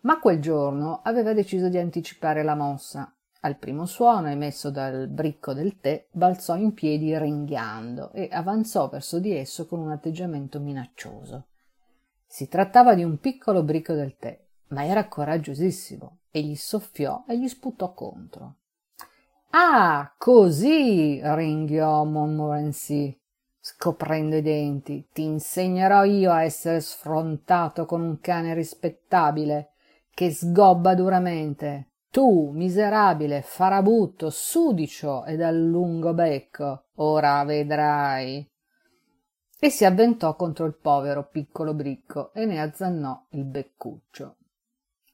Ma 0.00 0.18
quel 0.18 0.40
giorno 0.40 1.00
aveva 1.02 1.32
deciso 1.32 1.68
di 1.68 1.78
anticipare 1.78 2.42
la 2.42 2.54
mossa 2.54 3.14
al 3.42 3.56
primo 3.56 3.86
suono 3.86 4.28
emesso 4.28 4.70
dal 4.70 5.08
bricco 5.08 5.54
del 5.54 5.80
tè, 5.80 6.08
balzò 6.10 6.56
in 6.56 6.74
piedi 6.74 7.16
ringhiando 7.16 8.12
e 8.12 8.28
avanzò 8.30 8.90
verso 8.90 9.18
di 9.18 9.34
esso 9.34 9.66
con 9.66 9.80
un 9.80 9.90
atteggiamento 9.90 10.60
minaccioso. 10.60 11.46
Si 12.26 12.48
trattava 12.48 12.94
di 12.94 13.02
un 13.02 13.18
piccolo 13.18 13.62
bricco 13.62 13.94
del 13.94 14.16
tè, 14.18 14.38
ma 14.68 14.84
era 14.84 15.08
coraggiosissimo 15.08 16.18
e 16.30 16.42
gli 16.42 16.54
soffiò 16.54 17.24
e 17.26 17.38
gli 17.38 17.48
sputò 17.48 17.94
contro. 17.94 18.56
Ah, 19.52 20.14
così! 20.16 21.20
ringhiò 21.22 22.04
Montmorency, 22.04 23.18
scoprendo 23.58 24.36
i 24.36 24.42
denti. 24.42 25.08
Ti 25.12 25.22
insegnerò 25.24 26.04
io 26.04 26.30
a 26.30 26.44
essere 26.44 26.80
sfrontato 26.80 27.84
con 27.84 28.00
un 28.00 28.20
cane 28.20 28.54
rispettabile 28.54 29.70
che 30.14 30.30
sgobba 30.30 30.94
duramente. 30.94 31.88
Tu, 32.12 32.50
miserabile, 32.52 33.42
farabutto, 33.42 34.30
sudicio 34.30 35.24
e 35.24 35.36
dal 35.36 35.60
lungo 35.60 36.14
becco, 36.14 36.84
ora 36.96 37.42
vedrai. 37.44 38.48
E 39.58 39.70
si 39.70 39.84
avventò 39.84 40.36
contro 40.36 40.64
il 40.64 40.74
povero 40.74 41.28
piccolo 41.28 41.74
bricco 41.74 42.32
e 42.34 42.46
ne 42.46 42.60
azzannò 42.60 43.26
il 43.30 43.44
beccuccio. 43.44 44.36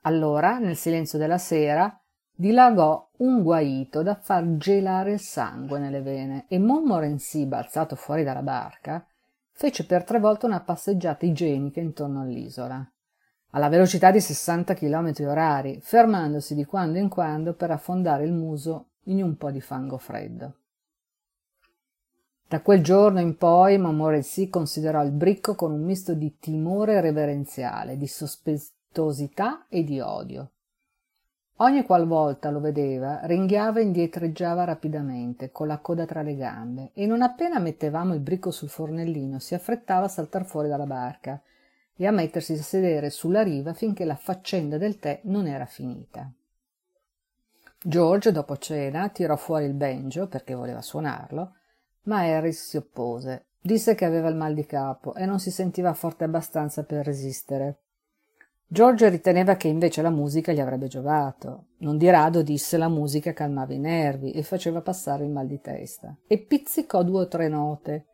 Allora, 0.03 0.59
nel 0.59 0.77
silenzio 0.77 1.19
della 1.19 1.39
sera, 1.39 1.99
dilagò 2.35 3.06
un 3.19 3.43
guaito 3.43 4.03
da 4.03 4.15
far 4.15 4.57
gelare 4.57 5.13
il 5.13 5.21
sangue 5.21 5.79
nelle 5.79 6.03
vene 6.03 6.47
e 6.49 6.59
Montmorency, 6.59 7.47
balzato 7.47 7.97
fuori 7.97 8.25
dalla 8.25 8.43
barca, 8.43 9.07
fece 9.53 9.87
per 9.87 10.05
tre 10.05 10.19
volte 10.19 10.47
una 10.47 10.61
passeggiata 10.61 11.27
igienica 11.27 11.81
intorno 11.81 12.23
all'isola 12.23 12.89
alla 13.57 13.69
velocità 13.71 14.11
di 14.11 14.21
60 14.21 14.75
km 14.75 15.15
orari, 15.21 15.81
fermandosi 15.81 16.55
di 16.55 16.67
quando 16.67 16.99
in 16.99 17.09
quando 17.09 17.55
per 17.55 17.71
affondare 17.71 18.25
il 18.25 18.33
muso 18.33 18.91
in 19.05 19.23
un 19.23 19.37
po' 19.37 19.51
di 19.51 19.63
fango 19.63 19.97
freddo. 19.97 20.57
Da 22.47 22.61
quel 22.61 22.83
giorno 22.83 23.19
in 23.19 23.37
poi 23.37 23.79
Montmorency 23.79 24.49
considerò 24.49 25.03
il 25.03 25.11
bricco 25.11 25.55
con 25.55 25.73
un 25.73 25.83
misto 25.83 26.13
di 26.13 26.37
timore 26.39 27.01
reverenziale, 27.01 27.97
di 27.97 28.07
sospettosità 28.07 29.67
e 29.69 29.83
di 29.83 30.01
odio. 30.01 30.51
Ogni 31.61 31.85
qualvolta 31.85 32.51
lo 32.51 32.61
vedeva, 32.61 33.21
ringhiava 33.23 33.81
e 33.81 33.85
indietreggiava 33.85 34.65
rapidamente, 34.65 35.51
con 35.51 35.67
la 35.67 35.79
coda 35.79 36.05
tra 36.05 36.21
le 36.21 36.37
gambe, 36.37 36.91
e 36.93 37.07
non 37.07 37.23
appena 37.23 37.59
mettevamo 37.59 38.13
il 38.13 38.21
bricco 38.21 38.51
sul 38.51 38.69
fornellino 38.69 39.39
si 39.39 39.55
affrettava 39.55 40.05
a 40.05 40.09
saltar 40.09 40.45
fuori 40.45 40.69
dalla 40.69 40.85
barca, 40.85 41.41
e 41.97 42.07
a 42.07 42.11
mettersi 42.11 42.53
a 42.53 42.63
sedere 42.63 43.09
sulla 43.09 43.43
riva 43.43 43.73
finché 43.73 44.05
la 44.05 44.17
faccenda 44.17 44.77
del 44.77 44.99
tè 44.99 45.21
non 45.25 45.47
era 45.47 45.65
finita. 45.65 46.31
George, 47.83 48.33
dopo 48.33 48.59
cena, 48.59 49.09
tirò 49.09 49.37
fuori 49.37 49.65
il 49.65 49.73
banjo 49.73 50.27
perché 50.27 50.55
voleva 50.55 50.83
suonarlo, 50.83 51.55
ma 52.03 52.19
Harris 52.21 52.69
si 52.69 52.77
oppose. 52.77 53.47
Disse 53.61 53.95
che 53.95 54.05
aveva 54.05 54.29
il 54.29 54.37
mal 54.37 54.53
di 54.53 54.67
capo 54.67 55.15
e 55.15 55.25
non 55.25 55.39
si 55.39 55.51
sentiva 55.51 55.95
forte 55.95 56.25
abbastanza 56.25 56.85
per 56.85 57.05
resistere. 57.05 57.79
George 58.69 59.09
riteneva 59.09 59.55
che 59.55 59.69
invece 59.69 60.03
la 60.03 60.11
musica 60.11 60.53
gli 60.53 60.59
avrebbe 60.59 60.89
giovato. 60.89 61.67
Non 61.79 61.97
di 61.97 62.11
rado 62.11 62.43
disse 62.43 62.77
la 62.77 62.89
musica 62.89 63.33
calmava 63.33 63.73
i 63.73 63.79
nervi 63.79 64.33
e 64.33 64.43
faceva 64.43 64.81
passare 64.81 65.25
il 65.25 65.31
mal 65.31 65.47
di 65.47 65.61
testa. 65.61 66.17
E 66.27 66.39
pizzicò 66.39 67.05
due 67.05 67.23
o 67.23 67.29
tre 67.29 67.47
note, 67.47 68.07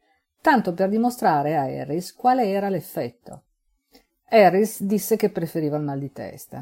tanto 0.42 0.74
per 0.74 0.90
dimostrare 0.90 1.56
a 1.56 1.62
Harris 1.62 2.14
quale 2.14 2.48
era 2.48 2.68
l'effetto. 2.68 3.44
Harris 4.28 4.82
disse 4.82 5.16
che 5.16 5.30
preferiva 5.30 5.78
il 5.78 5.84
mal 5.84 5.98
di 5.98 6.12
testa. 6.12 6.60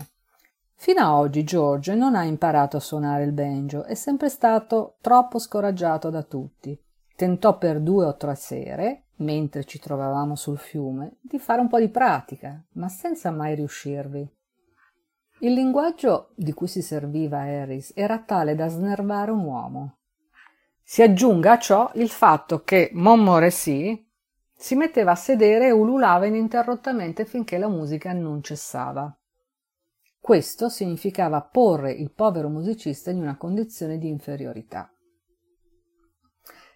Fino 0.77 1.01
a 1.01 1.19
oggi 1.19 1.43
George 1.43 1.95
non 1.95 2.15
ha 2.15 2.23
imparato 2.23 2.77
a 2.77 2.81
suonare 2.81 3.25
il 3.25 3.33
banjo, 3.33 3.83
è 3.83 3.95
sempre 3.95 4.29
stato 4.29 4.97
troppo 5.01 5.39
scoraggiato 5.39 6.11
da 6.11 6.23
tutti. 6.23 6.81
Tentò 7.17 7.59
per 7.59 7.81
due 7.81 8.07
o 8.07 8.17
tre 8.17 8.35
sere, 8.35 9.03
mentre 9.21 9.65
ci 9.65 9.79
trovavamo 9.79 10.35
sul 10.35 10.59
fiume, 10.59 11.17
di 11.21 11.39
fare 11.39 11.61
un 11.61 11.69
po' 11.69 11.79
di 11.79 11.89
pratica, 11.89 12.63
ma 12.75 12.89
senza 12.89 13.31
mai 13.31 13.55
riuscirvi. 13.55 14.29
Il 15.41 15.55
linguaggio 15.55 16.33
di 16.37 16.53
cui 16.53 16.67
si 16.67 16.83
serviva 16.83 17.39
Harris 17.41 17.93
era 17.95 18.19
tale 18.21 18.55
da 18.55 18.69
snervare 18.69 19.31
un 19.31 19.45
uomo. 19.45 19.99
Si 20.83 21.03
aggiunga 21.03 21.53
a 21.53 21.59
ciò 21.59 21.91
il 21.95 22.11
fatto 22.11 22.63
che 22.63 22.91
Montmorency, 22.93 24.07
si 24.55 24.75
metteva 24.75 25.13
a 25.13 25.17
sedere 25.17 25.69
e 25.69 25.71
ululava 25.71 26.27
ininterrottamente 26.27 27.25
finché 27.25 27.57
la 27.57 27.69
musica 27.69 28.13
non 28.13 28.43
cessava. 28.43 29.17
Questo 30.21 30.69
significava 30.69 31.41
porre 31.41 31.93
il 31.93 32.13
povero 32.13 32.51
musicista 32.51 33.11
in 33.11 33.23
una 33.23 33.39
condizione 33.39 33.97
di 33.97 34.09
inferiorità. 34.09 34.93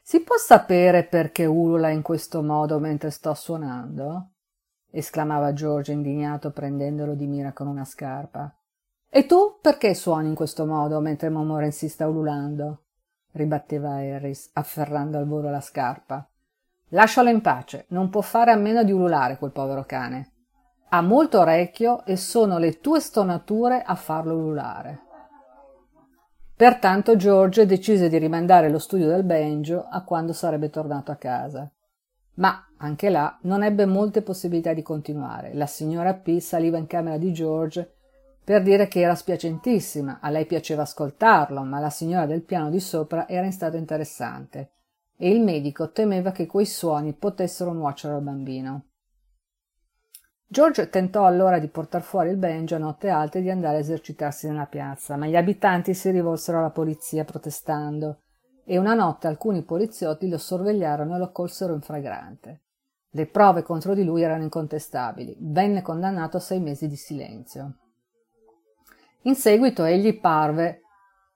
Si 0.06 0.20
può 0.20 0.36
sapere 0.36 1.04
perché 1.04 1.46
ulula 1.46 1.88
in 1.88 2.02
questo 2.02 2.42
modo 2.42 2.78
mentre 2.78 3.08
sto 3.08 3.32
suonando? 3.32 4.32
esclamava 4.90 5.54
George 5.54 5.92
indignato 5.92 6.50
prendendolo 6.50 7.14
di 7.14 7.26
mira 7.26 7.54
con 7.54 7.68
una 7.68 7.86
scarpa. 7.86 8.54
E 9.08 9.24
tu 9.24 9.56
perché 9.62 9.94
suoni 9.94 10.28
in 10.28 10.34
questo 10.34 10.66
modo 10.66 11.00
mentre 11.00 11.30
Montmorency 11.30 11.88
sta 11.88 12.06
ululando? 12.06 12.82
ribatteva 13.32 13.94
Harris, 13.94 14.50
afferrando 14.52 15.16
al 15.16 15.26
volo 15.26 15.48
la 15.48 15.62
scarpa. 15.62 16.28
Lascialo 16.88 17.30
in 17.30 17.40
pace, 17.40 17.86
non 17.88 18.10
può 18.10 18.20
fare 18.20 18.50
a 18.50 18.56
meno 18.56 18.84
di 18.84 18.92
ululare 18.92 19.38
quel 19.38 19.52
povero 19.52 19.84
cane. 19.84 20.32
Ha 20.90 21.00
molto 21.00 21.40
orecchio 21.40 22.04
e 22.04 22.18
sono 22.18 22.58
le 22.58 22.78
tue 22.78 23.00
stonature 23.00 23.82
a 23.82 23.94
farlo 23.94 24.34
ululare. 24.34 25.03
Pertanto 26.56 27.16
George 27.16 27.66
decise 27.66 28.08
di 28.08 28.18
rimandare 28.18 28.70
lo 28.70 28.78
studio 28.78 29.08
del 29.08 29.24
banjo 29.24 29.86
a 29.88 30.02
quando 30.04 30.32
sarebbe 30.32 30.70
tornato 30.70 31.10
a 31.10 31.16
casa. 31.16 31.68
Ma 32.34 32.68
anche 32.78 33.10
là 33.10 33.38
non 33.42 33.62
ebbe 33.62 33.86
molte 33.86 34.22
possibilità 34.22 34.72
di 34.72 34.82
continuare. 34.82 35.54
La 35.54 35.66
signora 35.66 36.14
P 36.14 36.38
saliva 36.38 36.78
in 36.78 36.86
camera 36.86 37.18
di 37.18 37.32
George 37.32 37.92
per 38.44 38.62
dire 38.62 38.88
che 38.88 39.00
era 39.00 39.14
spiacentissima, 39.14 40.18
a 40.20 40.28
lei 40.28 40.44
piaceva 40.44 40.82
ascoltarlo, 40.82 41.62
ma 41.62 41.80
la 41.80 41.90
signora 41.90 42.26
del 42.26 42.42
piano 42.42 42.70
di 42.70 42.78
sopra 42.78 43.26
era 43.26 43.46
in 43.46 43.52
stato 43.52 43.76
interessante 43.76 44.70
e 45.16 45.30
il 45.30 45.40
medico 45.40 45.90
temeva 45.90 46.30
che 46.30 46.46
quei 46.46 46.66
suoni 46.66 47.14
potessero 47.14 47.72
nuocere 47.72 48.14
al 48.14 48.22
bambino. 48.22 48.82
George 50.46 50.88
tentò 50.88 51.24
allora 51.24 51.58
di 51.58 51.68
portar 51.68 52.02
fuori 52.02 52.30
il 52.30 52.36
banjo 52.36 52.76
a 52.76 52.78
notte 52.78 53.08
alta 53.08 53.38
e 53.38 53.42
di 53.42 53.50
andare 53.50 53.76
a 53.76 53.80
esercitarsi 53.80 54.46
nella 54.46 54.66
piazza, 54.66 55.16
ma 55.16 55.26
gli 55.26 55.36
abitanti 55.36 55.94
si 55.94 56.10
rivolsero 56.10 56.58
alla 56.58 56.70
polizia 56.70 57.24
protestando 57.24 58.20
e 58.64 58.78
una 58.78 58.94
notte 58.94 59.26
alcuni 59.26 59.62
poliziotti 59.62 60.28
lo 60.28 60.38
sorvegliarono 60.38 61.16
e 61.16 61.18
lo 61.18 61.32
colsero 61.32 61.74
in 61.74 61.80
fragrante. 61.80 62.62
Le 63.10 63.26
prove 63.26 63.62
contro 63.62 63.94
di 63.94 64.04
lui 64.04 64.22
erano 64.22 64.42
incontestabili. 64.42 65.36
Venne 65.38 65.82
condannato 65.82 66.38
a 66.38 66.40
sei 66.40 66.60
mesi 66.60 66.88
di 66.88 66.96
silenzio. 66.96 67.76
In 69.22 69.36
seguito 69.36 69.84
egli 69.84 70.18
parve 70.18 70.83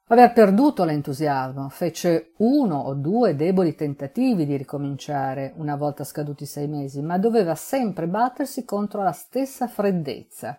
aver 0.08 0.32
perduto 0.32 0.84
l'entusiasmo, 0.84 1.68
fece 1.68 2.32
uno 2.38 2.76
o 2.76 2.94
due 2.94 3.36
deboli 3.36 3.74
tentativi 3.74 4.46
di 4.46 4.56
ricominciare 4.56 5.52
una 5.56 5.76
volta 5.76 6.04
scaduti 6.04 6.46
sei 6.46 6.66
mesi, 6.66 7.02
ma 7.02 7.18
doveva 7.18 7.54
sempre 7.54 8.06
battersi 8.06 8.64
contro 8.64 9.02
la 9.02 9.12
stessa 9.12 9.66
freddezza, 9.66 10.58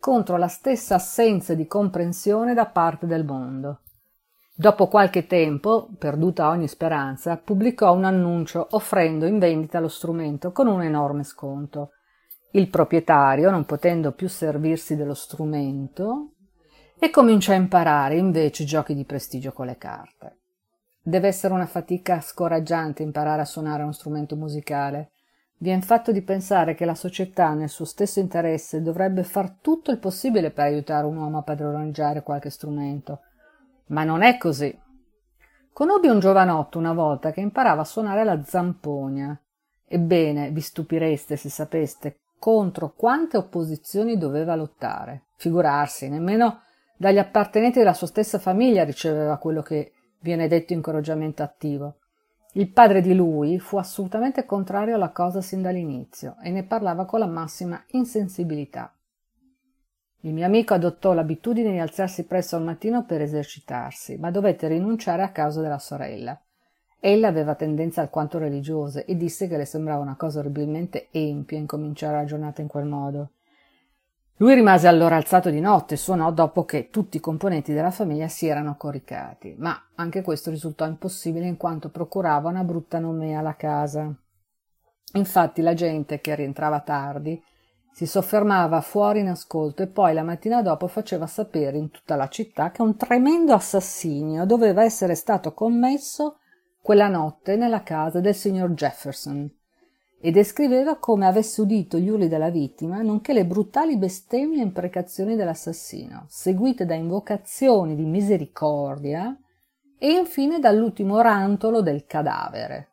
contro 0.00 0.36
la 0.36 0.48
stessa 0.48 0.96
assenza 0.96 1.54
di 1.54 1.66
comprensione 1.66 2.54
da 2.54 2.66
parte 2.66 3.06
del 3.06 3.24
mondo. 3.24 3.82
Dopo 4.54 4.88
qualche 4.88 5.26
tempo, 5.26 5.88
perduta 5.96 6.48
ogni 6.48 6.68
speranza, 6.68 7.36
pubblicò 7.36 7.94
un 7.94 8.04
annuncio 8.04 8.66
offrendo 8.70 9.26
in 9.26 9.38
vendita 9.38 9.80
lo 9.80 9.88
strumento 9.88 10.50
con 10.50 10.66
un 10.66 10.82
enorme 10.82 11.22
sconto. 11.22 11.92
Il 12.50 12.68
proprietario, 12.68 13.50
non 13.50 13.64
potendo 13.64 14.12
più 14.12 14.28
servirsi 14.28 14.94
dello 14.94 15.14
strumento, 15.14 16.32
e 17.04 17.10
comincia 17.10 17.50
a 17.50 17.56
imparare 17.56 18.14
invece 18.14 18.62
giochi 18.62 18.94
di 18.94 19.04
prestigio 19.04 19.50
con 19.50 19.66
le 19.66 19.76
carte. 19.76 20.36
Deve 21.02 21.26
essere 21.26 21.52
una 21.52 21.66
fatica 21.66 22.20
scoraggiante 22.20 23.02
imparare 23.02 23.40
a 23.40 23.44
suonare 23.44 23.82
uno 23.82 23.90
strumento 23.90 24.36
musicale. 24.36 25.10
Vien 25.56 25.82
fatto 25.82 26.12
di 26.12 26.22
pensare 26.22 26.76
che 26.76 26.84
la 26.84 26.94
società, 26.94 27.54
nel 27.54 27.70
suo 27.70 27.86
stesso 27.86 28.20
interesse, 28.20 28.82
dovrebbe 28.82 29.24
far 29.24 29.50
tutto 29.60 29.90
il 29.90 29.98
possibile 29.98 30.52
per 30.52 30.66
aiutare 30.66 31.06
un 31.06 31.16
uomo 31.16 31.38
a 31.38 31.42
padroneggiare 31.42 32.22
qualche 32.22 32.50
strumento. 32.50 33.22
Ma 33.86 34.04
non 34.04 34.22
è 34.22 34.38
così. 34.38 34.72
Conobbi 35.72 36.06
un 36.06 36.20
giovanotto 36.20 36.78
una 36.78 36.92
volta 36.92 37.32
che 37.32 37.40
imparava 37.40 37.80
a 37.80 37.84
suonare 37.84 38.22
la 38.22 38.44
zampogna. 38.44 39.36
Ebbene, 39.88 40.50
vi 40.52 40.60
stupireste 40.60 41.34
se 41.34 41.48
sapeste 41.48 42.20
contro 42.38 42.92
quante 42.94 43.36
opposizioni 43.36 44.16
doveva 44.16 44.54
lottare. 44.54 45.24
Figurarsi, 45.34 46.08
nemmeno 46.08 46.60
dagli 46.96 47.18
appartenenti 47.18 47.78
della 47.78 47.94
sua 47.94 48.06
stessa 48.06 48.38
famiglia 48.38 48.84
riceveva 48.84 49.38
quello 49.38 49.62
che 49.62 49.92
viene 50.20 50.48
detto 50.48 50.72
incoraggiamento 50.72 51.42
attivo. 51.42 51.96
Il 52.54 52.70
padre 52.70 53.00
di 53.00 53.14
lui 53.14 53.58
fu 53.58 53.78
assolutamente 53.78 54.44
contrario 54.44 54.94
alla 54.94 55.10
cosa 55.10 55.40
sin 55.40 55.62
dall'inizio 55.62 56.36
e 56.42 56.50
ne 56.50 56.64
parlava 56.64 57.06
con 57.06 57.18
la 57.18 57.26
massima 57.26 57.82
insensibilità. 57.92 58.94
Il 60.24 60.34
mio 60.34 60.46
amico 60.46 60.74
adottò 60.74 61.14
l'abitudine 61.14 61.72
di 61.72 61.78
alzarsi 61.78 62.26
presto 62.26 62.54
al 62.54 62.62
mattino 62.62 63.04
per 63.04 63.22
esercitarsi, 63.22 64.18
ma 64.18 64.30
dovette 64.30 64.68
rinunciare 64.68 65.22
a 65.22 65.32
causa 65.32 65.60
della 65.60 65.80
sorella. 65.80 66.40
Ella 67.00 67.26
aveva 67.26 67.56
tendenze 67.56 68.00
alquanto 68.00 68.38
religiose 68.38 69.04
e 69.04 69.16
disse 69.16 69.48
che 69.48 69.56
le 69.56 69.64
sembrava 69.64 70.02
una 70.02 70.14
cosa 70.14 70.38
orribilmente 70.38 71.08
empia 71.10 71.58
incominciare 71.58 72.18
la 72.18 72.24
giornata 72.24 72.60
in 72.60 72.68
quel 72.68 72.84
modo. 72.84 73.30
Lui 74.36 74.54
rimase 74.54 74.88
allora 74.88 75.16
alzato 75.16 75.50
di 75.50 75.60
notte 75.60 75.94
e 75.94 75.98
suonò 75.98 76.32
dopo 76.32 76.64
che 76.64 76.88
tutti 76.90 77.18
i 77.18 77.20
componenti 77.20 77.72
della 77.72 77.90
famiglia 77.90 78.28
si 78.28 78.46
erano 78.46 78.76
coricati, 78.76 79.54
ma 79.58 79.90
anche 79.94 80.22
questo 80.22 80.50
risultò 80.50 80.86
impossibile 80.86 81.46
in 81.46 81.56
quanto 81.56 81.90
procurava 81.90 82.48
una 82.48 82.64
brutta 82.64 82.98
nomea 82.98 83.38
alla 83.38 83.54
casa. 83.54 84.12
Infatti 85.14 85.60
la 85.60 85.74
gente 85.74 86.20
che 86.20 86.34
rientrava 86.34 86.80
tardi 86.80 87.40
si 87.92 88.06
soffermava 88.06 88.80
fuori 88.80 89.20
in 89.20 89.28
ascolto 89.28 89.82
e 89.82 89.86
poi 89.86 90.14
la 90.14 90.22
mattina 90.22 90.62
dopo 90.62 90.88
faceva 90.88 91.26
sapere 91.26 91.76
in 91.76 91.90
tutta 91.90 92.16
la 92.16 92.28
città 92.28 92.70
che 92.70 92.80
un 92.80 92.96
tremendo 92.96 93.52
assassinio 93.52 94.46
doveva 94.46 94.82
essere 94.82 95.14
stato 95.14 95.52
commesso 95.52 96.38
quella 96.80 97.08
notte 97.08 97.54
nella 97.56 97.82
casa 97.82 98.20
del 98.20 98.34
signor 98.34 98.70
Jefferson 98.70 99.60
e 100.24 100.30
descriveva 100.30 100.98
come 100.98 101.26
avesse 101.26 101.60
udito 101.60 101.98
gli 101.98 102.08
urli 102.08 102.28
della 102.28 102.48
vittima, 102.48 103.02
nonché 103.02 103.32
le 103.32 103.44
brutali 103.44 103.96
bestemmie 103.96 104.60
e 104.60 104.62
imprecazioni 104.62 105.34
dell'assassino, 105.34 106.26
seguite 106.28 106.86
da 106.86 106.94
invocazioni 106.94 107.96
di 107.96 108.04
misericordia 108.04 109.36
e 109.98 110.12
infine 110.12 110.60
dall'ultimo 110.60 111.20
rantolo 111.20 111.82
del 111.82 112.06
cadavere. 112.06 112.90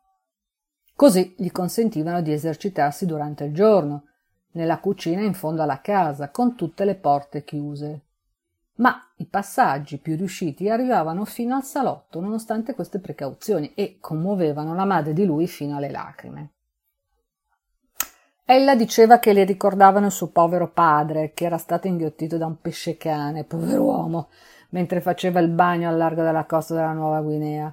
Così 0.96 1.36
gli 1.38 1.52
consentivano 1.52 2.20
di 2.20 2.32
esercitarsi 2.32 3.06
durante 3.06 3.44
il 3.44 3.54
giorno, 3.54 4.06
nella 4.54 4.80
cucina 4.80 5.20
in 5.22 5.34
fondo 5.34 5.62
alla 5.62 5.80
casa, 5.80 6.30
con 6.30 6.56
tutte 6.56 6.84
le 6.84 6.96
porte 6.96 7.44
chiuse. 7.44 8.06
Ma 8.78 9.00
i 9.18 9.26
passaggi 9.26 9.98
più 9.98 10.16
riusciti 10.16 10.68
arrivavano 10.68 11.24
fino 11.24 11.54
al 11.54 11.62
salotto, 11.62 12.18
nonostante 12.18 12.74
queste 12.74 12.98
precauzioni, 12.98 13.72
e 13.74 13.98
commuovevano 14.00 14.74
la 14.74 14.84
madre 14.84 15.12
di 15.12 15.24
lui 15.24 15.46
fino 15.46 15.76
alle 15.76 15.90
lacrime. 15.90 16.54
Ella 18.52 18.74
diceva 18.74 19.20
che 19.20 19.32
le 19.32 19.44
ricordavano 19.44 20.06
il 20.06 20.10
suo 20.10 20.26
povero 20.26 20.72
padre, 20.72 21.30
che 21.34 21.44
era 21.44 21.56
stato 21.56 21.86
inghiottito 21.86 22.36
da 22.36 22.46
un 22.46 22.60
pesce 22.60 22.96
cane, 22.96 23.44
pover'uomo, 23.44 24.28
mentre 24.70 25.00
faceva 25.00 25.38
il 25.38 25.50
bagno 25.50 25.88
al 25.88 25.96
largo 25.96 26.24
della 26.24 26.46
costa 26.46 26.74
della 26.74 26.92
Nuova 26.92 27.20
Guinea. 27.20 27.72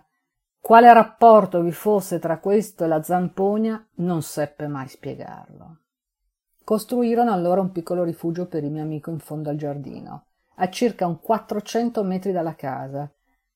Quale 0.62 0.94
rapporto 0.94 1.62
vi 1.62 1.72
fosse 1.72 2.20
tra 2.20 2.38
questo 2.38 2.84
e 2.84 2.88
la 2.88 3.02
zampogna 3.02 3.84
non 3.96 4.22
seppe 4.22 4.68
mai 4.68 4.88
spiegarlo. 4.88 5.80
Costruirono 6.64 7.32
allora 7.32 7.62
un 7.62 7.72
piccolo 7.72 8.04
rifugio 8.04 8.46
per 8.46 8.64
il 8.64 8.70
mio 8.70 8.84
amico 8.84 9.10
in 9.10 9.18
fondo 9.18 9.50
al 9.50 9.56
giardino, 9.56 10.26
a 10.58 10.70
circa 10.70 11.08
un 11.08 11.20
quattrocento 11.20 12.04
metri 12.04 12.32
dalla 12.32 12.54
casa, 12.54 13.12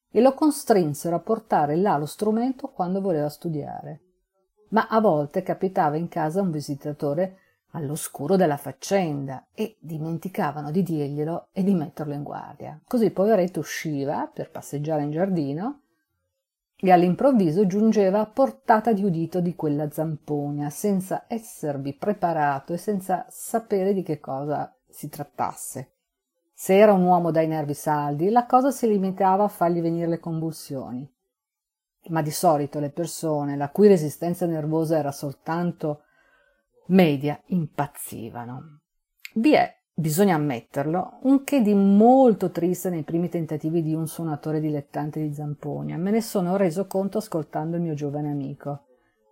e 0.10 0.22
lo 0.22 0.34
constrinsero 0.34 1.18
a 1.18 1.20
portare 1.20 1.76
là 1.76 1.98
lo 1.98 2.08
strumento 2.08 2.70
quando 2.70 3.00
voleva 3.00 3.30
studiare 3.30 4.06
ma 4.72 4.88
a 4.88 5.00
volte 5.00 5.44
capitava 5.44 5.96
in 5.98 6.08
casa 6.08 6.42
un 6.42 6.52
visitatore 6.52 7.38
all'oscuro 7.72 8.36
della 8.36 8.58
faccenda 8.58 9.48
e 9.54 9.78
dimenticavano 9.80 10.72
di 10.72 10.84
dirglielo 10.84 11.48
e 11.52 11.64
di 11.64 11.74
metterlo 11.74 12.14
in 12.14 12.24
guardia. 12.24 12.80
Così 12.86 13.06
il 13.06 13.14
poveretto 13.14 13.60
usciva 13.60 14.30
per 14.34 14.52
passeggiare 14.52 15.04
in 15.04 15.12
giardino 15.12 15.82
e 16.76 16.92
all'improvviso 16.92 17.68
giungeva 17.68 18.20
a 18.20 18.26
portata 18.26 18.92
di 18.92 19.04
udito 19.04 19.40
di 19.40 19.56
quella 19.56 19.90
zampogna, 19.90 20.70
senza 20.70 21.26
esservi 21.28 21.94
preparato 21.94 22.74
e 22.74 22.78
senza 22.78 23.26
sapere 23.30 23.94
di 23.94 24.04
che 24.04 24.20
cosa 24.20 24.74
si 24.90 25.08
trattasse. 25.08 25.94
Se 26.54 26.78
era 26.78 26.92
un 26.92 27.04
uomo 27.04 27.32
dai 27.32 27.48
nervi 27.48 27.74
saldi, 27.74 28.30
la 28.30 28.46
cosa 28.46 28.72
si 28.72 28.88
limitava 28.88 29.44
a 29.44 29.48
fargli 29.48 29.82
venire 29.82 30.08
le 30.08 30.20
convulsioni 30.20 31.10
ma 32.10 32.22
di 32.22 32.32
solito 32.32 32.80
le 32.80 32.90
persone 32.90 33.56
la 33.56 33.70
cui 33.70 33.88
resistenza 33.88 34.46
nervosa 34.46 34.98
era 34.98 35.12
soltanto 35.12 36.04
media 36.88 37.40
impazzivano. 37.48 38.80
Vi 39.36 39.54
è, 39.54 39.74
bisogna 39.94 40.36
ammetterlo, 40.36 41.20
un 41.22 41.44
che 41.44 41.62
di 41.62 41.74
molto 41.74 42.52
triste 42.52 42.90
nei 42.90 43.04
primi 43.04 43.30
tentativi 43.30 43.82
di 43.82 43.94
un 43.94 44.08
suonatore 44.08 44.60
dilettante 44.60 45.22
di 45.22 45.34
zamponia. 45.34 45.98
Me 45.98 46.12
ne 46.12 46.22
sono 46.22 46.58
reso 46.58 46.88
conto 46.88 47.20
ascoltando 47.20 47.78
il 47.78 47.82
mio 47.82 47.94
giovane 47.94 48.30
amico. 48.30 48.86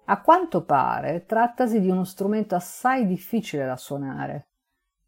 A 0.06 0.22
quanto 0.22 0.64
pare 0.64 1.26
trattasi 1.26 1.80
di 1.80 1.90
uno 1.90 2.04
strumento 2.04 2.56
assai 2.56 3.06
difficile 3.06 3.66
da 3.66 3.76
suonare. 3.76 4.48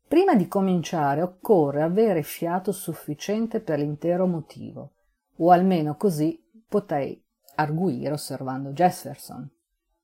Prima 0.08 0.36
di 0.36 0.48
cominciare 0.48 1.22
occorre 1.22 1.82
avere 1.82 2.22
fiato 2.22 2.74
sufficiente 2.74 3.62
per 3.62 3.80
l'intero 3.80 4.28
motivo, 4.28 4.92
o 5.38 5.52
almeno 5.52 5.96
così 5.96 6.38
potei 6.68 7.21
arguire 7.56 8.14
osservando 8.14 8.72
Jefferson. 8.72 9.50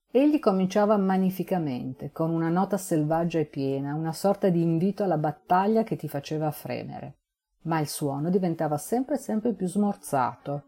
Egli 0.10 0.40
cominciava 0.40 0.98
magnificamente, 0.98 2.12
con 2.12 2.32
una 2.32 2.50
nota 2.50 2.78
selvaggia 2.78 3.40
e 3.40 3.46
piena, 3.46 3.94
una 3.94 4.14
sorta 4.14 4.50
di 4.50 4.62
invito 4.62 5.04
alla 5.04 5.18
battaglia 5.18 5.84
che 5.84 5.96
ti 5.96 6.08
faceva 6.08 6.50
fremere. 6.52 7.18
Ma 7.64 7.80
il 7.80 7.88
suono 7.88 8.30
diventava 8.30 8.78
sempre 8.78 9.18
sempre 9.18 9.54
più 9.54 9.68
smorzato, 9.68 10.64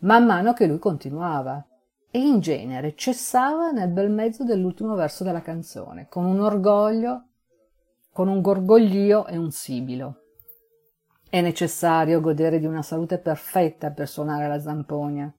man 0.00 0.26
mano 0.26 0.52
che 0.52 0.66
lui 0.66 0.78
continuava, 0.78 1.66
e 2.10 2.18
in 2.18 2.40
genere 2.40 2.94
cessava 2.94 3.70
nel 3.70 3.88
bel 3.88 4.10
mezzo 4.10 4.44
dell'ultimo 4.44 4.94
verso 4.94 5.24
della 5.24 5.40
canzone, 5.40 6.08
con 6.08 6.26
un 6.26 6.40
orgoglio, 6.40 7.28
con 8.12 8.28
un 8.28 8.42
gorgoglio 8.42 9.26
e 9.26 9.38
un 9.38 9.50
sibilo. 9.50 10.18
È 11.30 11.40
necessario 11.40 12.20
godere 12.20 12.58
di 12.58 12.66
una 12.66 12.82
salute 12.82 13.16
perfetta 13.16 13.90
per 13.90 14.06
suonare 14.06 14.46
la 14.46 14.60
zampogna. 14.60 15.34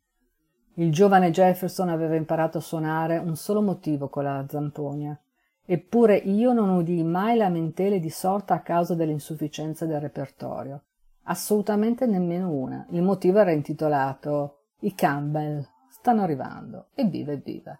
Il 0.76 0.92
giovane 0.92 1.30
Jefferson 1.30 1.90
aveva 1.90 2.16
imparato 2.16 2.58
a 2.58 2.62
suonare 2.62 3.18
un 3.18 3.36
solo 3.36 3.62
motivo 3.62 4.10
con 4.10 4.24
la 4.24 4.44
zamponia, 4.50 5.16
eppure 5.64 6.16
io 6.16 6.52
non 6.52 6.70
udii 6.70 7.04
mai 7.04 7.38
lamentele 7.38 8.00
di 8.00 8.10
sorta 8.10 8.56
a 8.56 8.62
causa 8.62 8.96
dell'insufficienza 8.96 9.86
del 9.86 10.00
repertorio. 10.00 10.82
Assolutamente 11.26 12.08
nemmeno 12.08 12.50
una. 12.50 12.86
Il 12.90 13.04
motivo 13.04 13.40
era 13.40 13.52
intitolato 13.52 14.62
I 14.80 14.96
Campbell 14.96 15.64
stanno 15.90 16.24
arrivando. 16.24 16.88
Evviva, 16.96 17.32
evviva. 17.32 17.80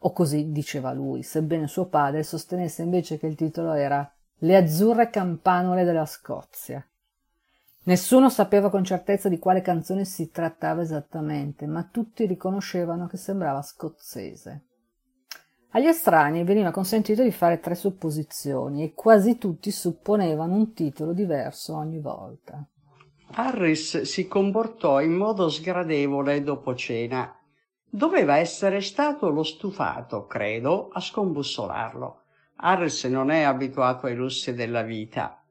O 0.00 0.12
così 0.12 0.50
diceva 0.50 0.92
lui, 0.92 1.22
sebbene 1.22 1.68
suo 1.68 1.86
padre 1.86 2.24
sostenesse 2.24 2.82
invece 2.82 3.18
che 3.18 3.28
il 3.28 3.36
titolo 3.36 3.72
era 3.72 4.12
Le 4.38 4.56
azzurre 4.56 5.10
campanole 5.10 5.84
della 5.84 6.06
Scozia. 6.06 6.84
Nessuno 7.84 8.30
sapeva 8.30 8.70
con 8.70 8.84
certezza 8.84 9.28
di 9.28 9.40
quale 9.40 9.60
canzone 9.60 10.04
si 10.04 10.30
trattava 10.30 10.82
esattamente, 10.82 11.66
ma 11.66 11.82
tutti 11.82 12.26
riconoscevano 12.26 13.08
che 13.08 13.16
sembrava 13.16 13.60
scozzese. 13.60 14.66
Agli 15.70 15.86
estranei 15.86 16.44
veniva 16.44 16.70
consentito 16.70 17.22
di 17.22 17.32
fare 17.32 17.58
tre 17.58 17.74
supposizioni 17.74 18.84
e 18.84 18.92
quasi 18.94 19.36
tutti 19.36 19.70
supponevano 19.70 20.54
un 20.54 20.74
titolo 20.74 21.12
diverso 21.12 21.74
ogni 21.74 21.98
volta. 21.98 22.64
Harris 23.34 24.02
si 24.02 24.28
comportò 24.28 25.00
in 25.00 25.12
modo 25.12 25.48
sgradevole 25.48 26.42
dopo 26.42 26.76
cena. 26.76 27.34
Doveva 27.88 28.36
essere 28.36 28.80
stato 28.80 29.30
lo 29.30 29.42
stufato, 29.42 30.26
credo, 30.26 30.90
a 30.92 31.00
scombussolarlo. 31.00 32.20
Harris 32.56 33.04
non 33.04 33.30
è 33.30 33.42
abituato 33.42 34.06
ai 34.06 34.14
lussi 34.14 34.54
della 34.54 34.82
vita. 34.82 35.41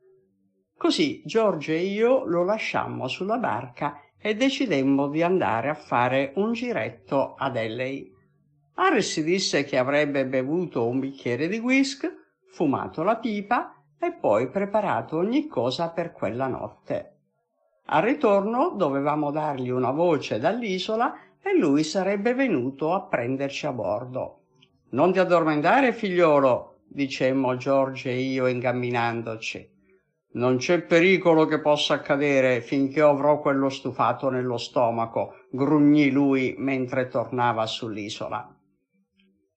Così 0.82 1.22
George 1.24 1.76
e 1.76 1.84
io 1.84 2.26
lo 2.26 2.44
lasciammo 2.44 3.08
sulla 3.08 3.38
barca 3.38 4.02
e 4.17 4.34
decidemmo 4.34 5.10
di 5.10 5.22
andare 5.22 5.70
a 5.70 5.76
fare 5.76 6.34
un 6.38 6.54
giretto 6.54 7.36
ad 7.38 7.56
Elley. 7.56 8.12
Harris 8.74 9.22
disse 9.22 9.63
che 9.63 9.78
avrebbe 9.78 10.26
bevuto 10.26 10.88
un 10.88 11.00
bicchiere 11.00 11.48
di 11.48 11.60
whisky, 11.60 12.08
fumato 12.48 13.04
la 13.04 13.17
pipa 13.17 13.80
e 14.00 14.13
poi 14.13 14.50
preparato 14.50 15.17
ogni 15.17 15.46
cosa 15.46 15.91
per 15.91 16.13
quella 16.13 16.48
notte. 16.48 17.17
Al 17.86 18.02
ritorno 18.02 18.72
dovevamo 18.72 19.30
dargli 19.30 19.70
una 19.70 19.91
voce 19.91 20.39
dall'isola 20.39 21.13
e 21.44 21.56
lui 21.56 21.84
sarebbe 21.84 22.34
venuto 22.34 22.91
a 22.91 23.04
prenderci 23.04 23.67
a 23.67 23.72
bordo. 23.72 24.39
Non 24.89 25.13
ti 25.13 25.20
addormentare, 25.20 25.94
figliolo, 25.94 26.80
dicemmo 26.88 27.56
Giorgio 27.56 28.10
e 28.10 28.20
io 28.20 28.48
ingambinandoci. 28.48 29.70
Non 30.34 30.58
c'è 30.58 30.82
pericolo 30.82 31.46
che 31.46 31.60
possa 31.60 31.96
accadere 31.96 32.62
finché 32.62 33.02
avrò 33.02 33.41
quello 33.41 33.70
stufato 33.70 34.30
nello 34.30 34.58
stomaco, 34.58 35.46
grugnì 35.50 36.10
lui 36.10 36.56
mentre 36.58 37.10
tornava 37.10 37.65
sull'isola. 37.65 38.56